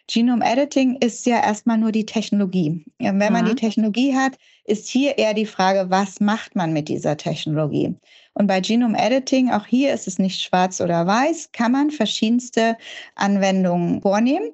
Genome 0.07 0.45
Editing 0.45 0.97
ist 0.97 1.25
ja 1.25 1.43
erstmal 1.43 1.79
nur 1.79 1.90
die 1.90 2.05
Technologie. 2.05 2.85
Wenn 2.99 3.33
man 3.33 3.47
die 3.47 3.55
Technologie 3.55 4.14
hat, 4.14 4.37
ist 4.64 4.88
hier 4.88 5.17
eher 5.17 5.33
die 5.33 5.47
Frage, 5.47 5.88
was 5.88 6.21
macht 6.21 6.55
man 6.55 6.73
mit 6.73 6.88
dieser 6.88 7.17
Technologie? 7.17 7.95
Und 8.35 8.47
bei 8.47 8.61
Genome 8.61 8.99
Editing, 8.99 9.51
auch 9.51 9.67
hier 9.67 9.95
ist 9.95 10.07
es 10.07 10.19
nicht 10.19 10.43
schwarz 10.43 10.81
oder 10.81 11.07
weiß, 11.07 11.53
kann 11.53 11.73
man 11.73 11.90
verschiedenste 11.90 12.77
Anwendungen 13.14 14.03
vornehmen. 14.03 14.51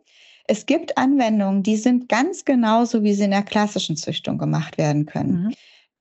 Es 0.46 0.66
gibt 0.66 0.96
Anwendungen, 0.96 1.62
die 1.62 1.76
sind 1.76 2.08
ganz 2.08 2.44
genauso, 2.44 3.02
wie 3.02 3.14
sie 3.14 3.24
in 3.24 3.30
der 3.30 3.42
klassischen 3.42 3.96
Züchtung 3.96 4.38
gemacht 4.38 4.78
werden 4.78 5.06
können. 5.06 5.44
Mhm. 5.44 5.54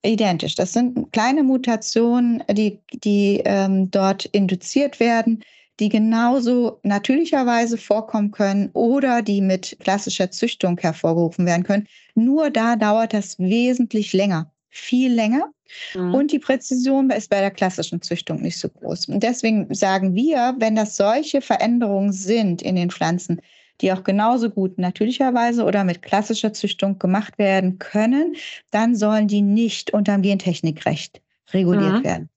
Identisch. 0.03 0.55
Das 0.55 0.73
sind 0.73 1.11
kleine 1.11 1.43
Mutationen, 1.43 2.43
die, 2.49 2.79
die 3.03 3.41
ähm, 3.45 3.91
dort 3.91 4.25
induziert 4.25 4.99
werden, 4.99 5.43
die 5.79 5.89
genauso 5.89 6.79
natürlicherweise 6.83 7.77
vorkommen 7.77 8.31
können 8.31 8.69
oder 8.73 9.21
die 9.21 9.41
mit 9.41 9.77
klassischer 9.79 10.29
Züchtung 10.31 10.77
hervorgerufen 10.77 11.45
werden 11.45 11.63
können. 11.63 11.87
Nur 12.15 12.49
da 12.49 12.75
dauert 12.75 13.13
das 13.13 13.39
wesentlich 13.39 14.13
länger, 14.13 14.51
viel 14.69 15.13
länger. 15.13 15.51
Mhm. 15.95 16.13
Und 16.13 16.31
die 16.31 16.39
Präzision 16.39 17.09
ist 17.11 17.29
bei 17.29 17.39
der 17.39 17.51
klassischen 17.51 18.01
Züchtung 18.01 18.41
nicht 18.41 18.59
so 18.59 18.69
groß. 18.69 19.07
Und 19.07 19.23
deswegen 19.23 19.73
sagen 19.73 20.15
wir, 20.15 20.55
wenn 20.57 20.75
das 20.75 20.97
solche 20.97 21.41
Veränderungen 21.41 22.11
sind 22.11 22.61
in 22.61 22.75
den 22.75 22.91
Pflanzen, 22.91 23.41
die 23.81 23.93
auch 23.93 24.03
genauso 24.03 24.49
gut 24.49 24.77
natürlicherweise 24.77 25.63
oder 25.63 25.83
mit 25.85 26.01
klassischer 26.01 26.51
Züchtung 26.51 26.99
gemacht 26.99 27.37
werden 27.37 27.79
können, 27.79 28.35
dann 28.71 28.95
sollen 28.95 29.27
die 29.27 29.41
nicht 29.41 29.93
unter 29.93 30.13
dem 30.13 30.21
Gentechnikrecht 30.23 31.21
reguliert 31.53 31.99
mhm. 31.99 32.03
werden. 32.03 32.29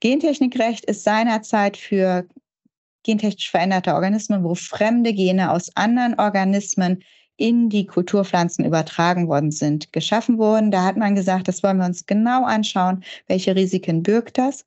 Gentechnikrecht 0.00 0.86
ist 0.86 1.04
seinerzeit 1.04 1.76
für 1.76 2.26
gentechnisch 3.04 3.50
veränderte 3.50 3.94
Organismen, 3.94 4.44
wo 4.44 4.54
fremde 4.54 5.12
Gene 5.12 5.50
aus 5.50 5.74
anderen 5.76 6.18
Organismen 6.18 7.02
in 7.36 7.70
die 7.70 7.86
Kulturpflanzen 7.86 8.66
übertragen 8.66 9.26
worden 9.26 9.50
sind, 9.50 9.92
geschaffen 9.92 10.36
wurden. 10.36 10.70
Da 10.70 10.84
hat 10.84 10.98
man 10.98 11.14
gesagt, 11.14 11.48
das 11.48 11.62
wollen 11.62 11.78
wir 11.78 11.86
uns 11.86 12.04
genau 12.04 12.44
anschauen, 12.44 13.02
welche 13.28 13.56
Risiken 13.56 14.02
birgt 14.02 14.36
das. 14.36 14.66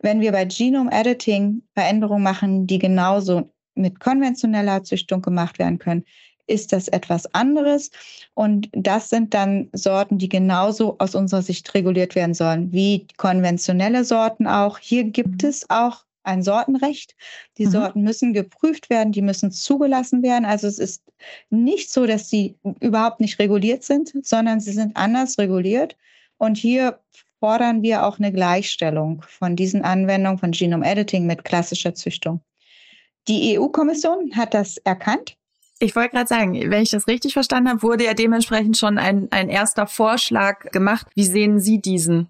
Wenn 0.00 0.20
wir 0.20 0.32
bei 0.32 0.44
Genome 0.44 0.90
Editing 0.90 1.62
Veränderungen 1.74 2.24
machen, 2.24 2.66
die 2.66 2.78
genauso 2.78 3.52
mit 3.74 4.00
konventioneller 4.00 4.82
Züchtung 4.82 5.22
gemacht 5.22 5.60
werden 5.60 5.78
können, 5.78 6.04
ist 6.48 6.72
das 6.72 6.88
etwas 6.88 7.32
anderes. 7.34 7.90
Und 8.34 8.68
das 8.72 9.10
sind 9.10 9.34
dann 9.34 9.68
Sorten, 9.72 10.18
die 10.18 10.28
genauso 10.28 10.96
aus 10.98 11.14
unserer 11.14 11.42
Sicht 11.42 11.72
reguliert 11.74 12.14
werden 12.14 12.34
sollen, 12.34 12.72
wie 12.72 13.06
konventionelle 13.16 14.04
Sorten 14.04 14.46
auch. 14.46 14.78
Hier 14.78 15.04
gibt 15.04 15.42
mhm. 15.42 15.48
es 15.48 15.68
auch 15.70 16.04
ein 16.22 16.42
Sortenrecht. 16.42 17.14
Die 17.56 17.66
mhm. 17.66 17.70
Sorten 17.70 18.02
müssen 18.02 18.32
geprüft 18.32 18.90
werden, 18.90 19.12
die 19.12 19.22
müssen 19.22 19.50
zugelassen 19.50 20.22
werden. 20.22 20.44
Also 20.44 20.66
es 20.66 20.78
ist 20.78 21.02
nicht 21.50 21.90
so, 21.90 22.06
dass 22.06 22.28
sie 22.28 22.56
überhaupt 22.80 23.20
nicht 23.20 23.38
reguliert 23.38 23.84
sind, 23.84 24.12
sondern 24.24 24.60
sie 24.60 24.72
sind 24.72 24.96
anders 24.96 25.38
reguliert. 25.38 25.96
Und 26.36 26.56
hier 26.56 27.00
fordern 27.40 27.82
wir 27.82 28.04
auch 28.04 28.18
eine 28.18 28.32
Gleichstellung 28.32 29.22
von 29.26 29.56
diesen 29.56 29.82
Anwendungen 29.82 30.38
von 30.38 30.52
Genome 30.52 30.86
Editing 30.86 31.26
mit 31.26 31.44
klassischer 31.44 31.94
Züchtung. 31.94 32.40
Die 33.28 33.58
EU-Kommission 33.58 34.32
hat 34.34 34.54
das 34.54 34.78
erkannt. 34.78 35.36
Ich 35.80 35.94
wollte 35.94 36.10
gerade 36.10 36.26
sagen, 36.26 36.54
wenn 36.70 36.82
ich 36.82 36.90
das 36.90 37.06
richtig 37.06 37.34
verstanden 37.34 37.68
habe, 37.68 37.82
wurde 37.82 38.04
ja 38.04 38.14
dementsprechend 38.14 38.76
schon 38.76 38.98
ein, 38.98 39.28
ein 39.30 39.48
erster 39.48 39.86
Vorschlag 39.86 40.70
gemacht. 40.72 41.06
Wie 41.14 41.24
sehen 41.24 41.60
Sie 41.60 41.80
diesen? 41.80 42.28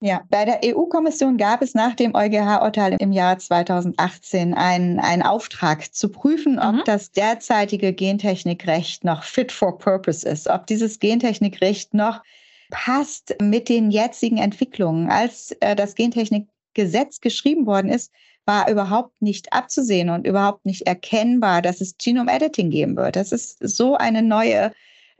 Ja, 0.00 0.22
bei 0.28 0.44
der 0.44 0.60
EU-Kommission 0.62 1.38
gab 1.38 1.62
es 1.62 1.72
nach 1.72 1.94
dem 1.94 2.14
EuGH-Urteil 2.14 2.96
im 3.00 3.12
Jahr 3.12 3.38
2018 3.38 4.52
einen, 4.52 5.00
einen 5.00 5.22
Auftrag 5.22 5.94
zu 5.94 6.10
prüfen, 6.10 6.58
ob 6.58 6.74
mhm. 6.74 6.82
das 6.84 7.12
derzeitige 7.12 7.94
Gentechnikrecht 7.94 9.04
noch 9.04 9.22
fit 9.22 9.50
for 9.50 9.78
purpose 9.78 10.28
ist, 10.28 10.48
ob 10.48 10.66
dieses 10.66 10.98
Gentechnikrecht 10.98 11.94
noch 11.94 12.22
passt 12.70 13.36
mit 13.40 13.70
den 13.70 13.90
jetzigen 13.90 14.36
Entwicklungen. 14.36 15.10
Als 15.10 15.52
äh, 15.60 15.74
das 15.74 15.94
Gentechnikgesetz 15.94 17.20
geschrieben 17.20 17.64
worden 17.64 17.88
ist, 17.88 18.12
war 18.44 18.70
überhaupt 18.70 19.22
nicht 19.22 19.52
abzusehen 19.54 20.10
und 20.10 20.26
überhaupt 20.26 20.66
nicht 20.66 20.82
erkennbar, 20.82 21.62
dass 21.62 21.80
es 21.80 21.96
Genome 21.96 22.32
Editing 22.32 22.68
geben 22.70 22.96
wird. 22.96 23.16
Das 23.16 23.32
ist 23.32 23.66
so 23.66 23.96
eine 23.96 24.22
neue 24.22 24.72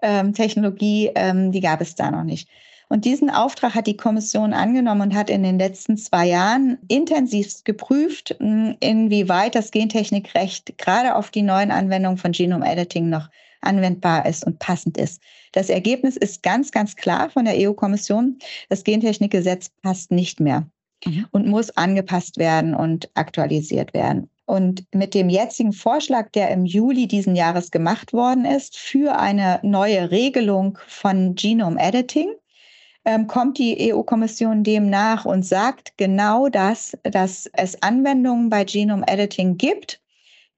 ähm, 0.02 0.34
Technologie, 0.34 1.10
ähm, 1.14 1.50
die 1.50 1.60
gab 1.60 1.80
es 1.80 1.94
da 1.94 2.10
noch 2.10 2.24
nicht. 2.24 2.48
Und 2.88 3.04
diesen 3.04 3.30
Auftrag 3.30 3.74
hat 3.74 3.88
die 3.88 3.96
Kommission 3.96 4.52
angenommen 4.52 5.02
und 5.02 5.14
hat 5.14 5.28
in 5.28 5.42
den 5.42 5.58
letzten 5.58 5.96
zwei 5.96 6.26
Jahren 6.26 6.78
intensiv 6.88 7.64
geprüft, 7.64 8.36
hm, 8.38 8.76
inwieweit 8.80 9.54
das 9.54 9.72
Gentechnikrecht 9.72 10.78
gerade 10.78 11.16
auf 11.16 11.30
die 11.30 11.42
neuen 11.42 11.72
Anwendungen 11.72 12.18
von 12.18 12.32
Genome 12.32 12.66
Editing 12.66 13.08
noch 13.08 13.28
anwendbar 13.60 14.26
ist 14.26 14.46
und 14.46 14.60
passend 14.60 14.98
ist. 14.98 15.20
Das 15.52 15.68
Ergebnis 15.68 16.16
ist 16.16 16.42
ganz, 16.42 16.70
ganz 16.70 16.94
klar 16.94 17.30
von 17.30 17.44
der 17.44 17.54
EU-Kommission. 17.56 18.38
Das 18.68 18.84
Gentechnikgesetz 18.84 19.70
passt 19.82 20.12
nicht 20.12 20.38
mehr 20.38 20.66
mhm. 21.04 21.26
und 21.32 21.48
muss 21.48 21.70
angepasst 21.70 22.38
werden 22.38 22.74
und 22.74 23.10
aktualisiert 23.14 23.94
werden. 23.94 24.30
Und 24.44 24.84
mit 24.94 25.14
dem 25.14 25.28
jetzigen 25.28 25.72
Vorschlag, 25.72 26.30
der 26.30 26.50
im 26.50 26.64
Juli 26.64 27.08
diesen 27.08 27.34
Jahres 27.34 27.72
gemacht 27.72 28.12
worden 28.12 28.44
ist, 28.44 28.76
für 28.76 29.18
eine 29.18 29.58
neue 29.64 30.12
Regelung 30.12 30.78
von 30.86 31.34
Genome 31.34 31.80
Editing, 31.80 32.28
ähm, 33.06 33.28
kommt 33.28 33.58
die 33.58 33.92
EU-Kommission 33.92 34.64
dem 34.64 34.90
nach 34.90 35.24
und 35.24 35.46
sagt 35.46 35.96
genau 35.96 36.48
das, 36.48 36.98
dass 37.04 37.48
es 37.52 37.80
Anwendungen 37.82 38.50
bei 38.50 38.64
Genome 38.64 39.06
Editing 39.06 39.56
gibt, 39.56 40.02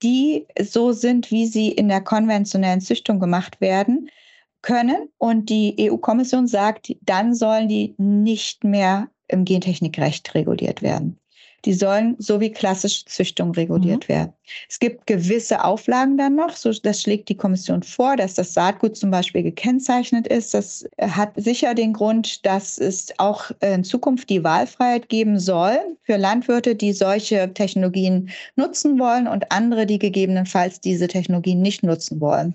die 0.03 0.47
so 0.61 0.93
sind, 0.93 1.31
wie 1.31 1.47
sie 1.47 1.71
in 1.71 1.89
der 1.89 2.01
konventionellen 2.01 2.81
Züchtung 2.81 3.21
gemacht 3.21 3.61
werden 3.61 4.11
können. 4.63 5.11
Und 5.19 5.51
die 5.51 5.77
EU-Kommission 5.79 6.47
sagt, 6.47 6.97
dann 7.03 7.35
sollen 7.35 7.69
die 7.69 7.95
nicht 7.99 8.65
mehr 8.65 9.09
im 9.29 9.45
Gentechnikrecht 9.45 10.35
reguliert 10.35 10.81
werden. 10.81 11.19
Die 11.65 11.75
sollen 11.75 12.15
so 12.19 12.41
wie 12.41 12.53
klassische 12.53 13.05
Züchtung 13.07 13.53
reguliert 13.53 14.05
mhm. 14.05 14.13
werden. 14.13 14.33
Es 14.69 14.79
gibt 14.79 15.07
gewisse 15.07 15.65
Auflagen 15.65 16.17
dann 16.17 16.37
noch. 16.37 16.57
So, 16.57 16.73
das 16.73 17.03
schlägt 17.03 17.29
die 17.29 17.37
Kommission 17.37 17.83
vor, 17.83 18.17
dass 18.17 18.35
das 18.35 18.55
Saatgut 18.55 18.97
zum 18.97 19.11
Beispiel 19.11 19.43
gekennzeichnet 19.43 20.27
ist. 20.29 20.55
Das 20.55 20.89
hat 21.01 21.33
sicher 21.37 21.75
den 21.75 21.93
Grund, 21.93 22.47
dass 22.47 22.79
es 22.79 23.13
auch 23.19 23.51
in 23.61 23.85
Zukunft 23.85 24.31
die 24.31 24.45
Wahlfreiheit 24.45 25.09
geben 25.09 25.39
soll 25.39 25.79
für 26.05 26.17
Landwirte, 26.17 26.75
die 26.75 26.93
solche 26.93 27.53
Technologien 27.53 28.31
nutzen 28.57 28.99
wollen 28.99 29.27
und 29.27 29.51
andere, 29.51 29.87
die 29.87 29.99
gegebenenfalls 29.99 30.81
diese 30.81 31.09
Technologien 31.09 31.61
nicht 31.61 31.83
nutzen 31.83 32.21
wollen. 32.21 32.55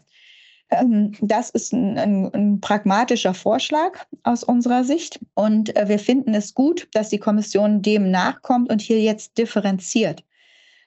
Ähm, 0.79 1.13
das 1.21 1.49
ist 1.49 1.73
ein, 1.73 1.97
ein, 1.97 2.33
ein, 2.33 2.61
pragmatischer 2.61 3.33
Vorschlag 3.33 4.05
aus 4.23 4.43
unserer 4.43 4.83
Sicht. 4.83 5.19
Und 5.35 5.75
äh, 5.75 5.87
wir 5.87 5.99
finden 5.99 6.33
es 6.33 6.53
gut, 6.53 6.87
dass 6.93 7.09
die 7.09 7.19
Kommission 7.19 7.81
dem 7.81 8.11
nachkommt 8.11 8.71
und 8.71 8.81
hier 8.81 9.01
jetzt 9.01 9.37
differenziert. 9.37 10.23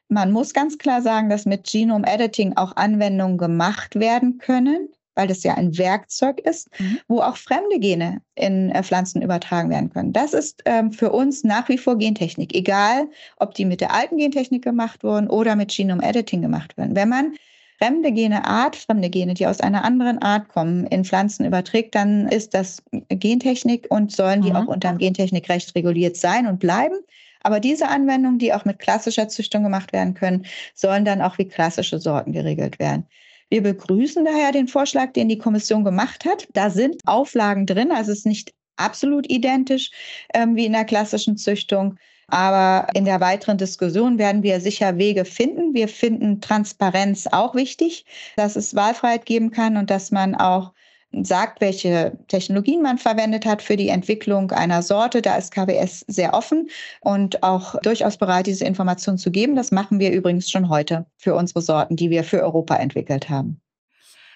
Man 0.09 0.31
muss 0.31 0.55
ganz 0.55 0.79
klar 0.79 1.03
sagen, 1.03 1.31
dass 1.31 1.46
mit 1.46 1.66
Genome 1.66 2.07
Editing 2.07 2.57
auch 2.57 2.77
Anwendungen 2.77 3.38
gemacht 3.38 3.96
werden 3.96 4.38
können, 4.38 4.88
weil 5.16 5.27
das 5.27 5.42
ja 5.42 5.55
ein 5.55 5.77
Werkzeug 5.77 6.40
ist, 6.40 6.68
mhm. 6.79 6.99
wo 7.09 7.20
auch 7.20 7.37
fremde 7.37 7.81
Gene 7.81 8.20
in 8.37 8.70
äh, 8.70 8.83
Pflanzen 8.83 9.22
übertragen 9.22 9.70
werden 9.70 9.90
können. 9.90 10.12
Das 10.12 10.33
ist 10.33 10.62
ähm, 10.66 10.92
für 10.92 11.11
uns 11.11 11.42
nach 11.42 11.68
wie 11.68 11.79
vor 11.79 11.99
Gentechnik, 11.99 12.55
egal 12.55 13.09
ob 13.38 13.55
die 13.55 13.64
mit 13.64 13.81
der 13.81 13.92
alten 13.92 14.18
Gentechnik 14.18 14.62
gemacht 14.62 15.03
wurden 15.03 15.29
oder 15.29 15.57
mit 15.57 15.75
Genome 15.75 16.05
Editing 16.05 16.42
gemacht 16.42 16.77
werden. 16.77 16.94
Wenn 16.94 17.09
man 17.09 17.35
fremde 17.78 18.12
Gene, 18.12 18.44
artfremde 18.46 19.10
Gene, 19.10 19.34
die 19.34 19.46
aus 19.46 19.60
einer 19.60 19.84
anderen 19.84 20.18
Art 20.18 20.48
kommen, 20.48 20.86
in 20.86 21.04
Pflanzen 21.04 21.44
überträgt, 21.44 21.94
dann 21.94 22.28
ist 22.28 22.54
das 22.54 22.82
Gentechnik 23.08 23.86
und 23.90 24.12
sollen 24.12 24.42
die 24.42 24.50
mhm. 24.50 24.56
auch 24.56 24.66
unter 24.66 24.90
dem 24.90 24.98
Gentechnikrecht 24.98 25.74
reguliert 25.74 26.16
sein 26.16 26.46
und 26.46 26.58
bleiben. 26.58 26.96
Aber 27.42 27.60
diese 27.60 27.88
Anwendungen, 27.88 28.38
die 28.38 28.52
auch 28.52 28.64
mit 28.64 28.78
klassischer 28.78 29.28
Züchtung 29.28 29.62
gemacht 29.62 29.92
werden 29.92 30.14
können, 30.14 30.46
sollen 30.74 31.04
dann 31.04 31.22
auch 31.22 31.38
wie 31.38 31.46
klassische 31.46 31.98
Sorten 32.00 32.32
geregelt 32.32 32.78
werden. 32.78 33.06
Wir 33.50 33.62
begrüßen 33.62 34.24
daher 34.24 34.50
den 34.50 34.66
Vorschlag, 34.66 35.12
den 35.12 35.28
die 35.28 35.38
Kommission 35.38 35.84
gemacht 35.84 36.24
hat. 36.24 36.48
Da 36.52 36.70
sind 36.70 36.96
Auflagen 37.06 37.66
drin, 37.66 37.92
also 37.92 38.10
es 38.10 38.18
ist 38.18 38.26
nicht 38.26 38.52
absolut 38.76 39.30
identisch 39.30 39.90
ähm, 40.34 40.56
wie 40.56 40.66
in 40.66 40.72
der 40.72 40.84
klassischen 40.84 41.36
Züchtung. 41.36 41.98
Aber 42.28 42.88
in 42.94 43.04
der 43.04 43.20
weiteren 43.20 43.56
Diskussion 43.56 44.18
werden 44.18 44.42
wir 44.42 44.60
sicher 44.60 44.98
Wege 44.98 45.24
finden. 45.24 45.74
Wir 45.74 45.88
finden 45.88 46.40
Transparenz 46.40 47.28
auch 47.30 47.54
wichtig, 47.54 48.04
dass 48.36 48.56
es 48.56 48.74
Wahlfreiheit 48.74 49.26
geben 49.26 49.52
kann 49.52 49.76
und 49.76 49.90
dass 49.90 50.10
man 50.10 50.34
auch 50.34 50.72
sagt, 51.12 51.60
welche 51.60 52.18
Technologien 52.28 52.82
man 52.82 52.98
verwendet 52.98 53.46
hat 53.46 53.62
für 53.62 53.76
die 53.76 53.88
Entwicklung 53.88 54.50
einer 54.50 54.82
Sorte. 54.82 55.22
Da 55.22 55.36
ist 55.36 55.52
KWS 55.52 56.00
sehr 56.08 56.34
offen 56.34 56.68
und 57.00 57.42
auch 57.42 57.80
durchaus 57.80 58.16
bereit, 58.16 58.46
diese 58.46 58.64
Informationen 58.64 59.18
zu 59.18 59.30
geben. 59.30 59.56
Das 59.56 59.70
machen 59.70 60.00
wir 60.00 60.10
übrigens 60.10 60.50
schon 60.50 60.68
heute 60.68 61.06
für 61.16 61.34
unsere 61.34 61.62
Sorten, 61.62 61.96
die 61.96 62.10
wir 62.10 62.24
für 62.24 62.42
Europa 62.42 62.76
entwickelt 62.76 63.28
haben. 63.30 63.60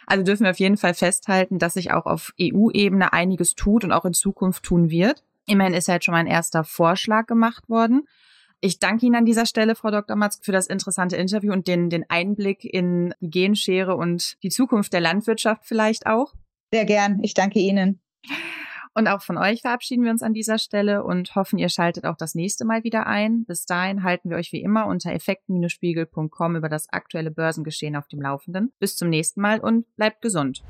Also 0.07 0.25
dürfen 0.25 0.45
wir 0.45 0.51
auf 0.51 0.59
jeden 0.59 0.77
Fall 0.77 0.95
festhalten, 0.95 1.59
dass 1.59 1.75
sich 1.75 1.93
auch 1.93 2.07
auf 2.07 2.33
EU-Ebene 2.41 3.13
einiges 3.13 3.55
tut 3.55 3.85
und 3.85 3.93
auch 3.93 4.05
in 4.05 4.13
Zukunft 4.13 4.65
tun 4.65 4.91
wird. 4.91 5.23
Immerhin 5.51 5.75
ist 5.75 5.89
ja 5.89 5.95
jetzt 5.95 6.05
schon 6.05 6.13
mal 6.13 6.21
ein 6.21 6.29
erster 6.29 6.63
Vorschlag 6.63 7.27
gemacht 7.27 7.69
worden. 7.69 8.07
Ich 8.61 8.79
danke 8.79 9.05
Ihnen 9.05 9.17
an 9.17 9.25
dieser 9.25 9.47
Stelle, 9.47 9.75
Frau 9.75 9.91
Dr. 9.91 10.17
Matz, 10.17 10.39
für 10.41 10.53
das 10.53 10.69
interessante 10.69 11.17
Interview 11.17 11.53
und 11.53 11.67
den, 11.67 11.91
den 11.91 12.05
Einblick 12.09 12.65
in 12.65 13.15
die 13.19 13.31
Genschere 13.31 13.97
und 13.97 14.41
die 14.45 14.51
Zukunft 14.51 14.93
der 14.93 15.01
Landwirtschaft 15.01 15.63
vielleicht 15.65 16.07
auch. 16.07 16.35
Sehr 16.73 16.85
gern. 16.85 17.19
Ich 17.23 17.35
danke 17.35 17.59
Ihnen. 17.59 18.01
Und 18.95 19.09
auch 19.09 19.23
von 19.23 19.39
euch 19.39 19.63
verabschieden 19.63 20.05
wir 20.05 20.13
uns 20.13 20.23
an 20.23 20.35
dieser 20.35 20.59
Stelle 20.59 21.03
und 21.03 21.35
hoffen, 21.35 21.59
ihr 21.59 21.69
schaltet 21.69 22.05
auch 22.05 22.17
das 22.17 22.37
nächste 22.37 22.65
Mal 22.65 22.85
wieder 22.85 23.09
ein. 23.09 23.45
Bis 23.45 23.65
dahin 23.65 24.05
halten 24.05 24.31
wir 24.31 24.37
euch 24.37 24.53
wie 24.53 24.63
immer 24.63 24.87
unter 24.87 25.13
effekten-spiegel.com 25.13 26.55
über 26.55 26.69
das 26.69 26.89
aktuelle 26.93 27.33
Börsengeschehen 27.33 27.97
auf 27.97 28.07
dem 28.07 28.21
Laufenden. 28.21 28.73
Bis 28.79 28.97
zum 28.97 29.09
nächsten 29.09 29.41
Mal 29.41 29.59
und 29.59 29.85
bleibt 29.97 30.23
gesund. 30.23 30.63